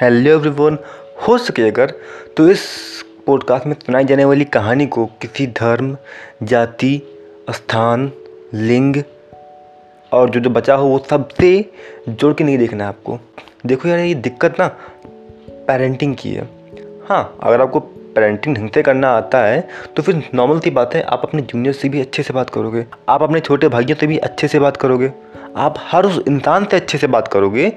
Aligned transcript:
Hello 0.00 0.30
everyone 0.30 0.78
हो 1.28 1.38
सके 1.38 1.62
अगर 1.62 1.94
तो 2.36 2.50
इस 2.50 2.66
पॉडकास्ट 3.26 3.66
में 3.66 3.74
सुनाई 3.74 4.04
जाने 4.04 4.24
वाली 4.24 4.44
कहानी 4.44 4.86
को 4.86 5.06
किसी 5.06 5.46
धर्म, 5.46 5.96
जाति, 6.42 7.02
स्थान, 7.50 8.12
लिंग 8.54 8.96
और 10.12 10.30
जो 10.30 10.40
जो 10.40 10.50
बचा 10.50 10.74
हो, 10.74 10.88
वो 10.88 10.98
सबसे 11.10 11.70
जोड़ 12.08 12.34
के 12.34 12.44
नहीं 12.44 12.58
देखना 12.58 12.84
है 12.84 12.88
आपको। 12.88 13.18
देखो 13.66 13.88
यार, 13.88 13.98
ये 13.98 14.14
दिक्कत 14.14 14.56
ना 14.58 14.68
पेरेंटिंग 15.50 16.16
की 16.16 16.32
है। 16.32 16.48
हाँ 17.08 17.38
अगर 17.42 17.60
आपको 17.60 17.80
पेरेंटिंग 18.16 18.56
ढंग 18.56 18.70
से 18.70 18.82
करना 18.82 19.10
आता 19.16 19.44
है 19.44 19.60
तो 19.96 20.02
फिर 20.02 20.22
नॉर्मल 20.34 20.60
सी 20.60 20.70
बात 20.70 20.94
है, 20.94 21.02
आप 21.02 21.22
अपने 21.24 21.42
जूनियर 21.42 21.74
से 21.74 21.88
भी 21.88 22.00
अच्छे 22.00 22.22
से 22.22 22.34
बात 22.34 22.50
करोगे। 22.50 22.84
आप 23.08 23.22
अपने 23.22 23.40
छोटे 23.40 23.68
भाइयों 23.68 23.96
से 23.96 24.06
भी 24.06 24.16
अच्छे 24.18 24.48
से 24.48 24.58
बात 24.58 24.76
करोगे। 24.76 25.12
आप 25.56 25.74
हर 25.82 26.06
उस 26.06 26.18
इंसान 26.28 26.64
से 26.64 26.76
अच्छे 26.76 26.98
से 26.98 27.06
बात 27.06 27.28
करोगे, 27.28 27.72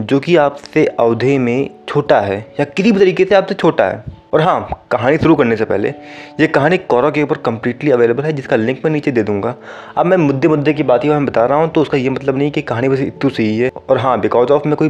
जो 0.00 0.18
कि 0.20 0.34
आपसे 0.36 0.84
अवधि 0.86 1.38
में 1.38 1.70
छोटा 1.88 2.20
है, 2.20 2.38
या 2.60 2.64
किसी 2.66 2.92
भी 2.92 2.98
तरीके 2.98 3.24
से 3.24 3.34
आपसे 3.34 3.54
छोटा 3.54 3.84
है। 3.84 4.04
और 4.32 4.40
हाँ 4.40 4.86
कहानी 4.90 5.18
शुरू 5.18 5.34
करने 5.36 5.56
से 5.56 5.64
पहले, 5.64 5.88
ये 6.40 6.46
कहानी 6.46 6.76
कौरा 6.78 7.10
के 7.10 7.22
ऊपर 7.22 7.36
कम्प्लीटली 7.38 7.90
अवेलेबल 7.90 8.24
है, 8.24 8.32
जिसका 8.32 8.56
लिंक 8.56 8.80
मैं 8.84 8.92
नीचे 8.92 9.10
दे 9.10 9.22
दूँगा। 9.22 9.54
अब 9.96 10.06
मैं 10.06 10.16
मुद्दे 10.16 10.48
मुद्दे 10.48 10.72
की 10.72 10.82
बात 10.82 11.04
ही 11.04 11.08
मैं 11.10 11.24
बता 11.26 11.44
रहा 11.46 11.58
हूँ 11.58 11.70
तो 11.70 11.82
उसका 11.82 11.98
ये 11.98 12.10
मतलब 12.10 12.38
नहीं 12.38 12.50
कि 12.50 12.62
कहानी 12.62 12.88
बस 12.88 13.00
इतनी 13.00 13.30
सही 13.30 13.58
है 13.58 13.70
और 13.88 13.98
हाँ 13.98 14.18
बिकॉज़ 14.20 14.52
ऑफ़ 14.52 14.68
मैं 14.68 14.76
कोई 14.76 14.88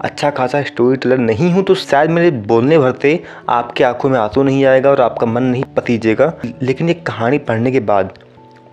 अच्छा 0.00 0.30
खासा 0.30 0.62
स्टोरी 0.62 0.96
टेलर 0.96 1.18
नहीं 1.18 1.50
हूँ 1.52 1.62
तो 1.64 1.74
शायद 1.74 2.10
मेरे 2.10 2.30
बोलने 2.30 2.78
भरते 2.78 3.22
आपके 3.48 3.84
आँखों 3.84 4.08
में 4.10 4.18
आँसू 4.18 4.42
नहीं 4.42 4.64
आएगा 4.64 4.90
और 4.90 5.00
आपका 5.00 5.26
मन 5.26 5.42
नहीं 5.42 5.64
पतीजेगा। 5.76 6.32
लेकिन 6.62 6.88
ये 6.88 6.94
कहानी 6.94 7.38
पढ़ने 7.38 7.72
के 7.72 7.80
बाद 7.80 8.12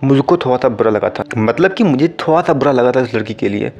मुझको 0.04 0.36
थोड़ा 0.36 0.56
सा 0.56 0.68
बुरा 0.68 0.90
लगा 0.90 1.08
था। 1.08 1.24
मतलब 1.36 1.72
कि 1.72 1.84
मुझे 1.84 2.08
थोड़ा 2.08 2.40
सा 2.42 2.52
बुरा 2.52 2.72
लगा 2.72 2.92
था 2.92 3.00
इस 3.00 3.14
लड़की 3.14 3.34
के 3.34 3.48
लिए। 3.48 3.72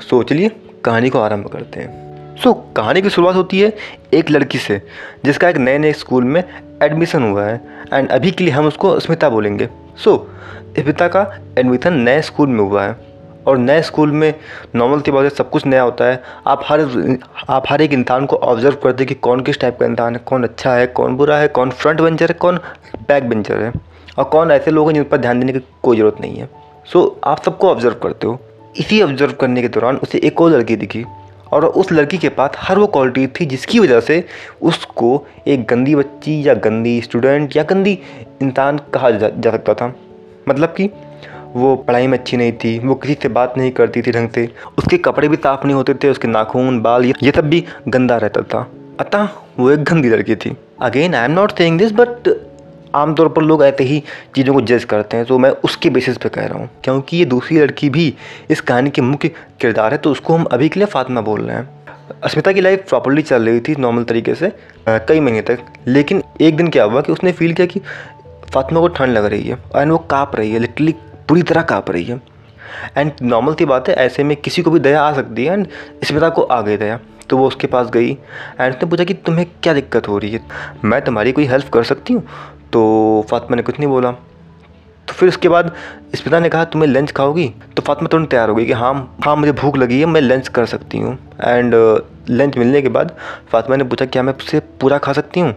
सोच 0.00 0.32
लिए 0.32 0.50
कहानी 0.84 1.08
को 1.08 1.18
आरंभ 1.18 1.48
करते 1.48 1.80
हैं। 1.80 2.36
सो 2.36 2.50
so, 2.50 2.76
कहानी 2.76 3.02
की 3.02 3.10
शुरुआत 3.10 3.36
होती 3.36 3.60
है 3.60 3.72
एक 4.14 4.30
लड़की 4.30 4.58
से 4.58 4.80
जिसका 5.24 5.48
एक 5.48 5.56
नए 5.56 5.78
नए 5.78 5.92
स्कूल 5.92 6.24
में 6.24 6.42
एडमिशन 6.82 7.22
हुआ 7.22 7.44
है 7.44 7.60
एंड 7.92 8.08
अभी 8.08 8.30
के 8.30 8.44
लिए 8.44 8.52
हम 8.52 8.66
उसको 8.66 8.98
स्मिता 9.00 9.28
बोलेंगे। 9.28 9.68
सो 9.96 10.16
so, 10.16 10.82
स्मिता 10.82 11.08
का 11.08 11.22
एडमिशन 11.58 11.94
नए 11.94 12.22
स्कूल 12.22 12.48
में 12.48 12.60
हुआ 12.60 12.84
है। 12.84 13.09
और 13.46 13.58
नए 13.58 13.82
स्कूल 13.82 14.10
में 14.12 14.32
नॉर्मल 14.74 15.00
की 15.00 15.10
बात 15.10 15.24
है 15.24 15.30
सब 15.30 15.50
कुछ 15.50 15.66
नया 15.66 15.82
होता 15.82 16.04
है। 16.04 16.22
आप 16.46 16.62
हर 16.64 16.80
आप 17.48 17.64
हर 17.68 17.82
एक 17.82 17.92
इंसान 17.92 18.26
को 18.26 18.36
ऑब्ज़र्व 18.36 18.76
करते 18.76 19.02
हैं 19.04 19.08
कि 19.08 19.14
कौन 19.16 19.40
किस 19.40 19.60
टाइप 19.60 19.78
का 19.80 19.86
इंसान 19.86 20.16
है 20.16 20.22
कौन 20.26 20.44
अच्छा 20.44 20.74
है 20.74 20.86
कौन 20.86 21.16
बुरा 21.16 21.36
है 21.36 21.48
कौन 21.48 21.70
फ्रंट 21.70 22.00
बेंचर 22.00 22.28
है 22.28 22.34
कौन 22.34 22.60
बैक 23.08 23.28
बेंचर 23.28 23.62
है। 23.62 23.72
और 24.18 24.24
कौन 24.24 24.50
ऐसे 24.50 24.70
लोग 24.70 24.88
हैं 24.88 24.94
जिन 24.94 25.04
पर 25.04 25.16
ध्यान 25.16 25.40
देने 25.40 25.52
की 25.52 25.60
कोई 25.82 25.96
ज़रूरत 25.96 26.20
नहीं 26.20 26.36
है। 26.36 26.48
सो 26.86 27.00
so, 27.00 27.24
आप 27.24 27.42
सबको 27.42 27.70
ऑब्ज़र्व 27.70 27.94
करते 27.94 28.26
हो। 28.26 28.38
इसी 28.76 29.02
ऑब्ज़र्व 29.02 29.32
करने 29.32 29.62
के 29.62 29.68
दौरान 29.68 29.96
उसे 29.96 30.18
एक 30.18 30.40
और 30.40 30.50
लड़की 30.50 30.76
दिखी। 30.76 31.04
और 31.52 31.64
उस 31.64 31.90
लड़की 31.92 32.18
के 32.18 32.28
पास 32.28 32.50
हर 32.58 32.78
वो 32.78 32.86
क्वालिटी 32.86 33.26
थी 33.26 33.46
जिसकी 33.46 33.78
वजह 33.78 34.00
से 34.00 34.24
उसको 34.62 35.08
एक 35.48 35.64
गंदी 35.66 35.94
बच्ची 35.94 36.48
या 36.48 36.54
गंदी 36.54 37.00
स्टूडेंट 37.00 37.56
या 37.56 37.62
गंदी 37.62 37.98
इंसान 38.42 38.78
कहा 38.94 39.10
जा, 39.10 39.28
जा 39.28 39.50
सकता 39.50 39.74
था। 39.74 39.92
मतलब 40.48 40.68
कि 40.68 40.90
वो 41.52 41.74
पढ़ाई 41.76 42.06
में 42.06 42.18
अच्छी 42.18 42.36
नहीं 42.36 42.52
थी, 42.54 42.78
वो 42.78 42.94
किसी 42.94 43.14
से 43.14 43.28
बात 43.30 43.54
नहीं 43.58 43.70
करती 43.72 44.02
थी 44.02 44.12
ढंग 44.12 44.28
से। 44.28 44.48
उसके 44.78 44.98
कपड़े 44.98 45.28
भी 45.28 45.36
साफ़ 45.36 45.64
नहीं 45.66 45.74
होते 45.74 45.94
थे, 45.94 46.08
उसके 46.08 46.28
नाखून, 46.28 46.80
बाल, 46.82 47.04
ये 47.04 47.32
सब 47.36 47.48
भी 47.50 47.64
गंदा 47.88 48.16
रहता 48.16 48.42
था। 48.44 48.70
अतः 49.00 49.28
वो 49.58 49.70
एक 49.70 49.82
गंदी 49.84 50.08
लड़की 50.08 50.36
थी। 50.36 50.56
Again 50.82 51.14
I 51.14 51.24
am 51.24 51.30
not 51.30 51.56
saying 51.58 51.78
this 51.78 51.92
but 51.92 52.28
आमतौर 52.94 53.28
पर 53.28 53.42
लोग 53.42 53.62
ऐसे 53.64 53.84
ही 53.84 54.02
चीज़ों 54.34 54.54
को 54.54 54.60
जज 54.60 54.84
करते 54.84 55.16
हैं 55.16 55.26
तो 55.26 55.38
मैं 55.38 55.50
उसके 55.64 55.90
बेसिस 55.90 56.16
पे 56.18 56.28
कह 56.28 56.46
रहा 56.46 56.58
हूँ। 56.58 56.68
क्योंकि 56.84 57.16
ये 57.16 57.24
दूसरी 57.24 57.58
लड़की 57.58 57.90
भी 57.90 58.14
इस 58.50 58.60
कहानी 58.60 58.90
के 58.90 59.02
मुख्य 59.02 59.28
किरदार 59.60 59.92
है 59.92 59.98
तो 59.98 60.10
उसको 60.12 60.34
हम 60.34 60.44
अभी 60.44 60.68
के 60.68 60.80
लिए 60.80 60.86
फातिमा 60.86 61.20
बोल 61.20 61.40
रहे 61.40 61.56
हैं। 61.56 61.68
अस्मिता 62.24 62.52
की 62.52 62.60
लाइफ 62.60 62.88
प्रॉपरली 62.88 63.22
चल 63.22 63.48
रही 63.48 63.60
थी 63.60 63.74
नॉर्मल 63.78 64.04
तरीके 64.04 64.34
से 64.34 64.52
कई 64.88 65.20
महीने 65.20 65.42
तक। 65.42 65.58
लेकिन 65.86 66.22
एक 66.40 66.56
दिन 66.56 66.68
क्या 66.68 66.84
हुआ 66.84 67.00
कि 67.00 67.12
उसने 67.12 67.32
फील 67.32 67.52
किया 67.52 67.66
कि 67.66 67.80
फातिमा 68.54 68.80
को 68.80 68.88
ठंड 68.88 69.12
लग 69.12 69.24
रही 69.24 69.48
है 69.48 69.58
एंड 69.76 69.92
वो 69.92 69.98
काँप 70.10 70.36
रही 70.36 70.52
है 70.52 70.58
लिटरली 70.58 70.94
पूरी 71.30 71.42
तरह 71.42 71.62
काँप 71.62 71.90
रही 71.90 72.04
है। 72.04 72.20
एंड 72.96 73.12
नॉर्मल 73.22 73.54
सी 73.54 73.64
बात 73.64 73.88
है, 73.88 73.94
ऐसे 73.94 74.22
में 74.24 74.36
किसी 74.36 74.62
को 74.62 74.70
भी 74.70 74.78
दया 74.80 75.02
आ 75.02 75.12
सकती 75.12 75.44
है 75.44 75.52
एंड 75.52 75.66
स्मिता 76.04 76.28
को 76.28 76.42
आ 76.42 76.60
गई 76.60 76.76
दया। 76.76 76.98
तो 77.30 77.36
वो 77.36 77.46
उसके 77.46 77.66
पास 77.66 77.90
गई 77.90 78.10
एंड 78.10 78.74
उसने 78.74 78.88
पूछा 78.90 79.04
कि 79.04 79.14
तुम्हें 79.14 79.46
क्या 79.62 79.74
दिक्कत 79.74 80.08
हो 80.08 80.18
रही 80.18 80.30
है? 80.30 80.40
मैं 80.84 81.00
तुम्हारी 81.02 81.32
कोई 81.32 81.44
हेल्प 81.44 81.68
कर 81.68 81.84
सकती 81.84 82.12
हूँ? 82.12 82.22
तो 82.72 83.26
फातिमा 83.30 83.56
ने 83.56 83.62
कुछ 83.62 83.78
नहीं 83.78 83.88
बोला। 83.88 84.10
तो 84.10 85.12
फिर 85.12 85.28
उसके 85.28 85.48
बाद 85.48 85.72
स्मिता 86.14 86.38
ने 86.40 86.48
कहा, 86.48 86.64
तुम्हें 86.64 86.88
लंच 86.90 87.12
खाओगी? 87.12 87.48
तो 87.76 87.82
फातिमा 87.82 88.08
तुरंत 88.08 88.30
तैयार 88.30 88.48
हो 88.48 88.54
गई 88.54 88.66
कि 88.66 88.72
हाँ 88.72 89.16
हाँ 89.24 89.36
मुझे 89.36 89.52
भूख 89.52 89.76
लगी 89.76 90.00
है, 90.00 90.06
मैं 90.06 90.20
लंच 90.20 90.48
कर 90.48 90.66
सकती 90.66 90.98
हूँ। 90.98 91.18
एंड 91.44 91.74
लंच 92.30 92.58
मिलने 92.58 92.82
के 92.82 92.88
बाद 92.88 93.16
फातिमा 93.52 93.76
ने 93.76 93.84
पूछा, 93.84 94.06
क्या 94.06 94.22
मैं 94.22 94.34
उसे 94.34 94.60
पूरा 94.80 94.98
खा 94.98 95.12
सकती 95.12 95.40
हूँ? 95.40 95.54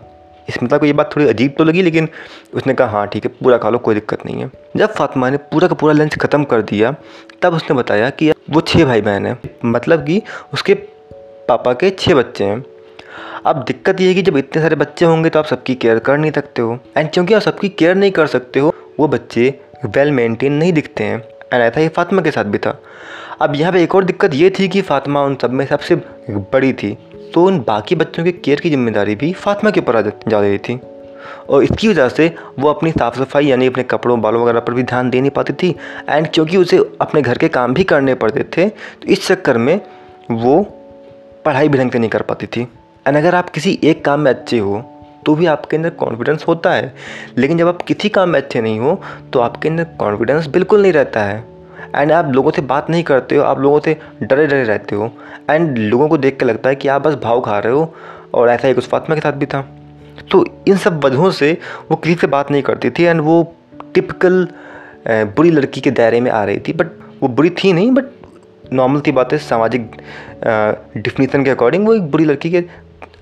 स्मिता 0.50 0.78
को 0.78 0.86
ये 0.86 0.94
बात 0.94 1.16
थोड़ी 1.16 1.28
अजीब 1.28 1.54
तो 1.58 1.64
लगी, 1.64 1.82
लेकिन 1.82 2.08
उसने 2.54 2.74
कहा 2.74 2.88
हाँ 2.90 3.08
ठीक 3.08 3.26
है, 3.26 3.32
पूरा 3.34 3.58
खा 3.58 3.70
लो, 3.70 3.78
कोई 3.78 3.96
दिक्कत 3.96 4.26
नहीं 4.26 4.42
है। 4.42 4.52
जब 4.78 4.94
फातिमा 4.94 5.30
ने 5.30 5.38
पूरा 5.52 5.68
का 5.68 5.76
पूरा 5.76 5.94
लंच 5.94 6.18
ख़त्म 6.18 6.44
कर 6.44 6.62
दिया, 6.64 6.96
तब 7.42 7.54
उसने 7.54 7.76
बताया 7.76 8.10
कि 8.10 8.32
वो 8.50 8.62
छः 8.62 8.86
भाई 8.86 9.02
बहन 9.02 9.26
हैं 9.26 9.40
मतलब 9.66 10.06
कि 10.06 10.22
उसके 10.54 10.74
पापा 11.48 11.74
के 11.74 11.90
छः 11.90 12.16
बच्चे 12.16 12.44
हैं। 12.44 12.64
अब 13.46 13.64
दिक्कत 13.68 14.02
ये 14.02 14.08
है 14.08 14.14
कि 14.14 14.22
जब 14.22 14.38
इतने 14.38 14.62
सारे 14.62 14.76
बच्चे 14.76 15.06
होंगे 15.06 15.30
तो 15.30 15.40
आप 15.40 15.46
सबकी 15.46 15.76
केयर 15.76 16.00
कर 16.00 16.18
नहीं 16.18 16.32
सकते 16.32 16.62
हो। 16.62 16.78
एंड 16.98 17.10
क्योंकि 17.12 17.34
आप 17.34 17.42
सबकी 17.42 17.70
केयर 17.70 17.96
नहीं 17.96 18.12
कर 18.12 18.28
सकते 18.28 18.60
हो, 18.60 18.74
वो 19.00 19.08
बच्चे 19.08 19.54
वेल 19.88 20.12
मेंटेन 20.12 20.54
नहीं 20.54 20.74
दिखते 20.74 21.04
हैं। 21.04 21.18
एंड 21.54 21.62
ऐसा 21.62 21.80
ही 21.80 21.88
फातिमा 21.88 22.22
के 22.22 22.32
साथ 22.32 22.46
भी 22.46 22.58
था। 22.58 22.78
अब 23.42 23.56
यहाँ 23.56 23.72
पे 23.74 23.84
एक 23.84 23.96
और 23.96 24.04
दिक्कत 24.04 24.34
ये 24.34 24.50
थी 24.50 24.68
कि 24.68 24.82
फातिमा 24.82 25.24
उन 25.24 25.36
सब 25.42 25.52
में 25.52 25.66
सबसे 25.66 25.96
बड़ी 26.30 26.72
थी। 26.74 26.98
तो 27.34 27.46
उन 27.46 27.60
बाकी 27.60 27.96
बच्चों 27.96 28.24
के 28.24 28.32
केयर 28.32 28.60
की 28.60 28.70
ज़िम्मेदारी 28.70 29.16
भी 29.16 29.32
फातिमा 29.36 29.72
के 29.72 29.80
ऊपर 29.80 29.96
आ 29.96 30.02
जा 30.02 30.40
रही 30.40 30.58
थी। 30.58 30.80
और 31.50 31.64
इसकी 31.64 31.88
वजह 31.88 32.08
से 32.10 32.28
वो 32.60 32.70
अपनी 32.70 32.92
साफ़ 32.92 33.18
सफ़ाई 33.18 33.46
यानी 33.46 33.68
अपने 33.68 33.84
कपड़ों, 33.84 34.20
बालों 34.22 34.42
वगैरह 34.42 34.60
पर 34.60 34.74
भी 34.74 34.84
ध्यान 34.84 35.10
दे 35.10 35.22
नहीं 35.22 35.32
पाती 35.32 35.54
थी। 35.54 35.70
एंड 36.10 36.28
क्योंकि 36.28 36.58
उसे 36.58 36.78
अपने 37.02 37.22
घर 37.22 37.38
के 37.38 37.48
काम 37.50 37.74
भी 37.74 37.84
करने 37.84 38.16
पड़ते 38.16 38.44
थे 38.58 38.68
तो 38.70 39.08
इस 39.08 39.28
चक्कर 39.28 39.58
में 39.58 39.80
वो 40.32 40.62
पढ़ाई 41.46 41.70
भी 41.70 41.78
ढंग 41.78 41.92
से 41.92 42.00
नहीं 42.00 42.10
कर 42.10 42.22
पाती 42.24 42.48
थी। 42.48 42.62
एंड 43.06 43.18
अगर 43.18 43.36
आप 43.36 43.50
किसी 43.50 43.80
एक 43.84 44.04
काम 44.06 44.20
में 44.20 44.32
अच्छे 44.32 44.60
हो 44.60 44.84
तो 45.26 45.36
भी 45.36 45.46
आपके 45.46 45.78
अंदर 45.78 45.90
कॉन्फिडेंस 45.90 46.46
होता 46.48 46.72
है। 46.72 46.94
लेकिन 47.38 47.58
जब 47.58 47.68
आप 47.68 47.82
किसी 47.82 48.10
काम 48.10 48.30
में 48.30 48.40
अच्छे 48.42 48.62
नहीं 48.62 48.80
हो 48.80 49.02
तो 49.34 49.40
आपके 49.40 49.70
अंदर 49.70 49.84
कॉन्फिडेंस 50.00 50.48
बिल्कुल 50.48 50.82
नहीं 50.82 50.94
रहता 50.94 51.24
है। 51.24 51.53
एंड 51.96 52.12
आप 52.12 52.32
लोगों 52.32 52.52
से 52.52 52.62
बात 52.64 52.90
नहीं 52.90 53.04
करते 53.04 53.36
हो, 53.36 53.44
आप 53.44 53.60
लोगों 53.60 53.80
से 53.80 53.98
डरे 54.24 54.48
डरे 54.48 54.64
रहते 54.64 54.96
हो। 54.96 55.12
एंड 55.50 55.78
लोगों 55.78 56.08
को 56.10 56.18
देख 56.18 56.38
के 56.40 56.46
लगता 56.46 56.70
है 56.70 56.76
कि 56.76 56.88
आप 56.88 57.02
बस 57.02 57.16
भाव 57.24 57.42
खा 57.42 57.60
रहे 57.60 57.74
हो, 57.74 57.94
और 58.34 58.50
ऐसा 58.50 58.68
ही 58.68 58.74
कुछ 58.74 58.88
फातिमा 58.90 59.16
के 59.16 59.22
साथ 59.22 59.34
भी 59.34 59.46
था। 59.46 59.62
तो 60.32 60.46
इन 60.68 60.78
सब 60.78 61.04
वजहों 61.06 61.30
से 61.32 61.52
वो 61.92 61.96
किसी 61.96 62.16
से 62.16 62.28
बात 62.28 62.52
नहीं 62.52 62.62
करती 62.64 62.90
थी 62.90 63.04
एंड 63.04 63.22
वो 63.22 63.56
टिपिकल 63.94 64.48
बुरी 65.08 65.52
लड़की 65.52 65.82
के 65.82 65.92
दायरे 65.92 66.20
में 66.22 66.32
आ 66.32 66.44
रही 66.44 66.60
थी। 66.68 66.74
बट 66.74 66.88
वो 67.22 67.28
बुरी 67.30 67.50
थी 67.64 67.74
नहीं 67.74 67.92
बट 67.92 68.06
नॉर्मल 68.74 69.02
थी 69.08 69.12
बात 69.12 69.34
है, 69.34 69.38
सामाजिक 69.40 69.92
डिफिनीसन 70.98 71.44
के 71.44 71.50
अकॉर्डिंग 71.50 71.88
वो 71.88 71.94
एक 71.96 72.10
बुरी 72.12 72.26
लड़की 72.26 72.50
के 72.52 72.62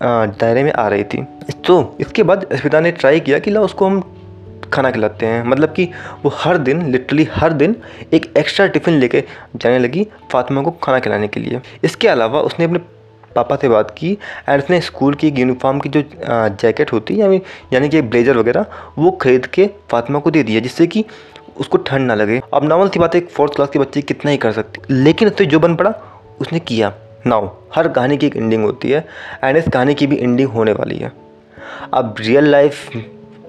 दायरे 0.04 0.64
में 0.64 0.72
आ 0.74 0.88
रही 0.88 1.04
थी। 1.04 1.24
तो 1.66 1.96
इसके 2.00 2.24
बाद 2.24 2.46
स्मिता 2.54 2.80
ने 2.80 2.92
ट्राई 2.92 3.20
किया 3.20 3.40
कि 3.40 3.52
ला 3.52 3.62
उसको 3.62 3.86
हम 3.86 4.02
खाना 4.74 4.92
खिलाते 4.92 5.26
हैं। 5.26 5.44
मतलब 5.44 5.74
कि 5.74 5.90
वो 6.24 6.32
हर 6.36 6.58
दिन 6.60 6.86
लिटरली 6.92 7.28
हर 7.34 7.54
दिन 7.54 7.76
एक 8.14 8.32
एक्स्ट्रा 8.38 8.68
टिफ़िन 8.68 9.00
लेके 9.00 9.24
जाने 9.56 9.80
लगी 9.80 10.08
फातिमा 10.32 10.62
को 10.62 10.72
खाना 10.84 11.00
खिलाने 11.00 11.28
के 11.28 11.40
लिए। 11.40 11.62
इसके 11.84 12.08
अलावा 12.08 12.42
उसने 12.42 12.66
अपने 12.66 12.80
पापा 13.36 13.56
से 13.56 13.70
बात 13.70 13.92
की 13.98 14.12
एंड 14.50 14.62
उसने 14.64 14.80
स्कूल 14.82 15.14
की 15.16 15.28
यूनिफॉर्म 15.30 15.80
की 15.80 15.90
जो 15.90 16.04
जैकेट 16.22 16.92
होती 16.94 17.16
है, 17.16 17.34
यानी 17.74 17.90
कि 17.90 18.02
ब्लेजर 18.02 18.38
वगैरह, 18.38 18.66
वो 18.98 19.12
खरीद 19.12 19.46
के 19.48 19.70
फातिमा 19.92 20.20
को 20.20 20.32
दे 20.32 20.44
दिया 20.44 20.60
जिससे 20.60 20.88
कि 20.88 21.06
उसको 21.60 21.78
ठंड 21.80 22.08
ना 22.08 22.16
लगे। 22.16 22.42
अब 22.54 22.64
नॉर्मल 22.64 22.90
सी 22.90 23.00
बात 23.00 23.16
है, 23.16 23.22
एक 23.22 23.30
फोर्थ 23.30 23.56
क्लास 23.56 23.70
की 23.70 23.80
बच्ची 23.80 24.02
कितना 24.04 24.32
ही 24.32 24.38
कर 24.38 24.52
सकती 24.52 24.94
लेकिन 24.94 25.28
उससे 25.28 25.46
जो 25.46 25.60
बन 25.60 25.76
पड़ा, 25.76 25.94
उसने 26.42 26.60
किया। 26.62 26.94
नाउ 27.28 27.50
हर 27.76 27.88
कहानी 27.88 28.18
की 28.18 28.28
एक 28.28 28.36
एंडिंग 28.36 28.64
होती 28.64 28.92
है 28.92 29.06
एंड 29.44 29.58
इस 29.58 29.68
कहानी 29.68 29.94
की 29.94 30.08
भी 30.08 30.18
एंडिंग 30.18 30.50
होने 30.50 30.72
वाली 30.74 30.98
है। 30.98 31.12
अब 31.94 32.16
रियल 32.20 32.46
लाइफ 32.46 32.90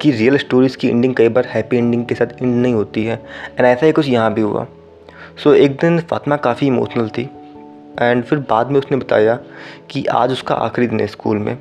की 0.03 0.11
रियल 0.11 0.37
स्टोरीज़ 0.37 0.77
की 0.77 0.89
एंडिंग 0.89 1.15
कई 1.15 1.29
बार 1.29 1.47
हैप्पी 1.47 1.77
एंडिंग 1.77 2.05
के 2.07 2.15
साथ 2.15 2.27
एंड 2.27 2.55
नहीं 2.57 2.75
होती 2.75 3.05
है। 3.05 3.15
एंड 3.59 3.67
ऐसा 3.67 3.87
ही 3.87 3.93
कुछ 3.93 4.09
यहाँ 4.09 4.33
भी 4.35 4.41
हुआ। 4.41 4.67
सो 5.45 5.51
so, 5.51 5.57
एक 5.57 5.73
दिन 5.73 6.01
फातिमा 6.01 6.37
काफ़ी 6.37 6.67
इमोशनल 6.67 7.09
थी। 7.09 7.23
एंड 8.01 8.25
फिर 8.25 8.39
बाद 8.39 8.71
में 8.71 8.79
उसने 8.79 8.97
बताया 8.97 9.39
कि 9.91 10.05
आज 10.07 10.33
उसका 10.33 10.55
आखिरी 10.55 10.87
दिन 10.87 11.01
है 11.01 11.07
स्कूल 11.07 11.39
में। 11.39 11.57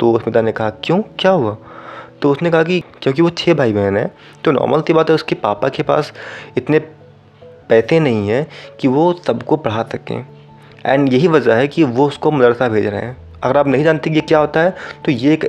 तो 0.00 0.18
स्मिता 0.18 0.40
ने 0.40 0.52
कहा 0.52 0.70
क्यों? 0.84 1.00
क्या 1.18 1.30
हुआ? 1.30 1.56
तो 2.22 2.30
उसने 2.30 2.50
कहा 2.50 2.62
कि 2.62 2.80
क्योंकि 3.02 3.22
वो 3.22 3.30
छः 3.30 3.54
भाई 3.54 3.72
बहन 3.72 3.96
हैं 3.96 4.10
तो 4.44 4.52
नॉर्मल 4.52 4.80
सी 4.80 4.92
बात 4.92 5.08
है 5.08 5.14
उसके 5.14 5.34
पापा 5.34 5.68
के 5.68 5.82
पास 5.82 6.12
इतने 6.56 6.78
पैसे 7.68 8.00
नहीं 8.00 8.28
हैं 8.28 8.46
कि 8.80 8.88
वो 8.88 9.12
सबको 9.26 9.56
पढ़ा 9.56 9.82
सकें। 9.82 10.26
एंड 10.86 11.12
यही 11.12 11.28
वजह 11.28 11.54
है 11.54 11.68
कि 11.68 11.84
वो 11.84 12.06
उसको 12.06 12.30
मदरसा 12.30 12.68
भेज 12.68 12.86
रहे 12.86 13.00
हैं। 13.00 13.16
अगर 13.42 13.56
आप 13.56 13.68
नहीं 13.68 13.84
जानते 13.84 14.10
कि 14.10 14.16
ये 14.16 14.20
क्या 14.20 14.38
होता 14.38 14.60
है 14.60 14.74
तो 15.04 15.12
ये 15.12 15.32
एक 15.32 15.44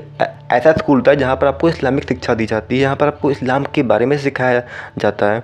ऐसा 0.49 0.71
स्कूल 0.73 1.01
था 1.01 1.13
जहाँ 1.13 1.35
पर 1.35 1.47
आपको 1.47 1.69
इस्लामिक 1.69 2.07
शिक्षा 2.07 2.33
दी 2.33 2.45
जाती 2.45 2.75
है, 2.75 2.81
यहाँ 2.81 2.95
पर 2.95 3.07
आपको 3.07 3.31
इस्लाम 3.31 3.63
के 3.65 3.83
बारे 3.83 4.05
में 4.05 4.17
सिखाया 4.17 4.61
जाता 4.97 5.31
है। 5.31 5.43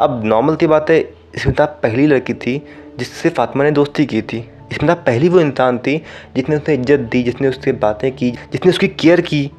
अब 0.00 0.22
नॉर्मल 0.24 0.56
सी 0.56 0.66
बात 0.66 0.90
है 0.90 1.00
स्मिता 1.36 1.64
पहली 1.82 2.06
लड़की 2.06 2.34
थी 2.34 2.56
जिससे 2.98 3.30
फातिमा 3.30 3.64
ने 3.64 3.70
दोस्ती 3.70 4.04
की 4.06 4.20
थी। 4.22 4.38
इसमें 4.72 4.94
पहली 4.96 5.28
वो 5.28 5.40
इंसान 5.40 5.78
थी 5.78 5.96
जिसने 6.36 6.56
उसने 6.56 6.74
इज़्ज़त 6.74 7.00
दी, 7.00 7.22
जिसने 7.22 7.48
उससे 7.48 7.72
बातें 7.74 8.10
की, 8.12 8.30
जिसने 8.52 8.70
उसकी 8.70 8.88
केयर 8.90 9.20
की। 9.22 9.50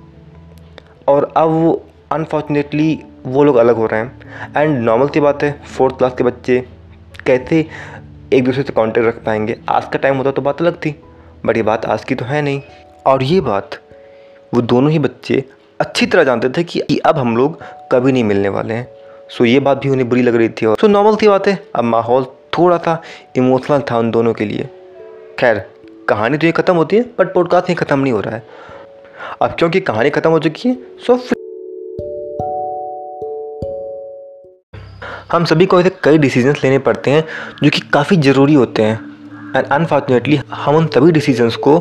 और 1.07 1.31
अब 1.37 1.49
वो 1.49 1.85
अनफॉर्चुनेटली 2.11 2.99
वो 3.25 3.43
लोग 3.43 3.55
अलग 3.55 3.75
हो 3.75 3.85
रहे 3.85 3.99
हैं। 3.99 4.53
एंड 4.57 4.77
नॉर्मल 4.79 5.07
सी 5.07 5.19
बात 5.19 5.43
है 5.43 5.51
फोर्थ 5.67 5.97
क्लास 5.97 6.13
के 6.17 6.23
बच्चे 6.23 6.59
कैसे 7.25 7.65
एक 8.33 8.43
दूसरे 8.43 8.63
से 8.63 8.73
कांटेक्ट 8.73 9.07
रख 9.07 9.23
पाएँगे? 9.23 9.57
आज 9.69 9.85
का 9.85 9.99
टाइम 9.99 10.17
होता 10.17 10.31
तो 10.31 10.41
बात 10.41 10.61
अलग 10.61 10.75
थी, 10.75 10.95
बट 11.45 11.57
ये 11.57 11.63
बात 11.63 11.85
आज 11.85 12.03
की 12.03 12.15
तो 12.15 12.25
है 12.25 12.41
नहीं। 12.41 12.61
और 13.05 13.23
ये 13.23 13.41
बात 13.41 13.79
वो 14.53 14.61
दोनों 14.63 14.91
ही 14.91 14.99
बच्चे 14.99 15.43
अच्छी 15.79 16.05
तरह 16.05 16.23
जानते 16.23 16.49
थे 16.49 16.63
कि 16.63 16.79
अब 17.05 17.17
हम 17.17 17.35
लोग 17.37 17.61
कभी 17.91 18.11
नहीं 18.11 18.23
मिलने 18.23 18.49
वाले 18.49 18.73
हैं। 18.73 18.87
सो 19.29 19.45
ये 19.45 19.59
बात 19.59 19.77
भी 19.77 19.89
उन्हें 19.89 20.07
बुरी 20.09 20.21
लग 20.21 20.35
रही 20.35 20.49
थी 20.51 20.65
और 20.65 20.77
सो 20.81 20.87
नॉर्मल 20.87 21.15
थी 21.15 21.27
बात 21.27 21.47
है। 21.47 21.57
अब 21.75 21.83
माहौल 21.83 22.25
थोड़ा 22.57 22.77
सा 22.77 23.01
इमोशनल 23.37 23.81
था 23.91 23.97
उन 23.99 24.11
दोनों 24.11 24.33
के 24.33 24.45
लिए। 24.45 24.69
खैर, 25.39 25.65
कहानी 26.09 26.37
तो 26.37 26.47
ये 26.47 26.51
ख़त्म 26.51 26.75
होती 26.75 26.95
है 26.95 27.03
बट 27.19 27.33
पॉडकास्ट 27.33 27.69
ये 27.69 27.75
ख़त्म 27.75 27.99
नहीं 27.99 28.13
हो 28.13 28.19
रहा 28.19 28.35
है। 28.35 28.43
अब 29.41 29.55
क्योंकि 29.59 29.79
कहानी 29.81 30.09
ख़त्म 30.09 30.29
हो 30.29 30.39
चुकी 30.39 30.69
है 30.69 30.77
सो 31.07 31.19
हम 35.31 35.45
सभी 35.45 35.65
को 35.65 35.79
ऐसे 35.79 35.91
कई 36.03 36.17
डिसीजंस 36.17 36.63
लेने 36.63 36.77
पड़ते 36.79 37.11
हैं 37.11 37.23
जो 37.63 37.69
कि 37.69 37.79
काफ़ी 37.93 38.17
ज़रूरी 38.17 38.53
होते 38.53 38.83
हैं। 38.83 39.14
एंड 39.55 39.65
अनफॉर्चुनेटली 39.65 40.39
हम 40.53 40.75
उन 40.75 40.87
सभी 40.87 41.11
डिसीजंस 41.11 41.55
को 41.55 41.77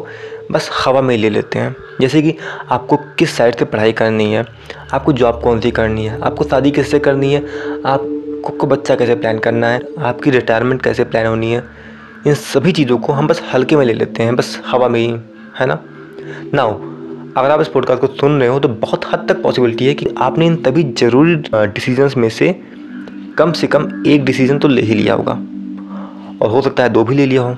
बस 0.53 0.71
हवा 0.85 1.00
में 1.03 1.17
ले 1.17 1.31
लेते 1.31 1.59
हैं। 1.59 1.75
जैसे 2.00 2.23
कि 2.23 2.35
आपको 2.71 2.97
किस 3.19 3.37
साइड 3.37 3.56
से 3.56 3.65
पढ़ाई 3.65 3.93
करनी 3.93 4.32
है? 4.32 4.44
आपको 4.93 5.12
जॉब 5.12 5.41
कौन 5.43 5.61
सी 5.61 5.71
करनी 5.71 6.06
है? 6.06 6.21
आपको 6.21 6.44
शादी 6.44 6.71
किससे 6.71 6.99
करनी 6.99 7.32
है? 7.35 7.41
आपको 7.87 8.50
को 8.50 8.67
बच्चा 8.67 8.94
कैसे 8.94 9.15
प्लान 9.15 9.38
करना 9.38 9.69
है? 9.69 9.81
आपकी 9.99 10.31
रिटायरमेंट 10.31 10.82
कैसे 10.82 11.05
प्लान 11.05 11.26
होनी 11.26 11.53
है? 11.53 11.62
इन 12.26 12.35
सभी 12.35 12.73
चीज़ों 12.73 12.99
को 12.99 13.12
हम 13.12 13.26
बस 13.26 13.43
हल्के 13.55 13.76
में 13.76 13.85
ले 13.85 13.93
लेते 13.93 14.23
हैं, 14.23 14.37
बस 14.37 14.61
हवा 14.67 14.88
में 14.88 15.00
ही, 15.00 15.09
है 15.61 15.67
ना? 15.67 15.79
नाउ 16.55 16.73
अगर 17.37 17.50
आप 17.50 17.61
इस 17.61 17.69
पॉडकास्ट 17.69 18.00
को 18.00 18.06
सुन 18.06 18.38
रहे 18.41 18.49
हो 18.49 18.59
तो 18.61 18.69
बहुत 18.69 19.05
हद 19.12 19.26
तक 19.29 19.43
पॉसिबिलिटी 19.43 19.87
है 19.87 19.94
कि 19.94 20.15
आपने 20.19 20.47
इन 20.47 20.56
तभी 20.56 20.82
ज़रूरी 20.99 21.35
डिसीजंस 21.55 22.17
में 22.17 22.29
से 22.29 22.55
कम 23.38 23.53
से 23.53 23.67
कम 23.67 24.05
एक 24.06 24.25
डिसीज़न 24.25 24.59
तो 24.59 24.69
ले 24.69 24.82
ही 24.82 24.94
लिया 24.94 25.15
होगा। 25.15 25.38
और 26.43 26.51
हो 26.51 26.63
सकता 26.63 26.83
है 26.83 26.89
दो 26.89 27.05
भी 27.05 27.15
ले 27.15 27.27
लिया 27.27 27.43
हो। 27.43 27.57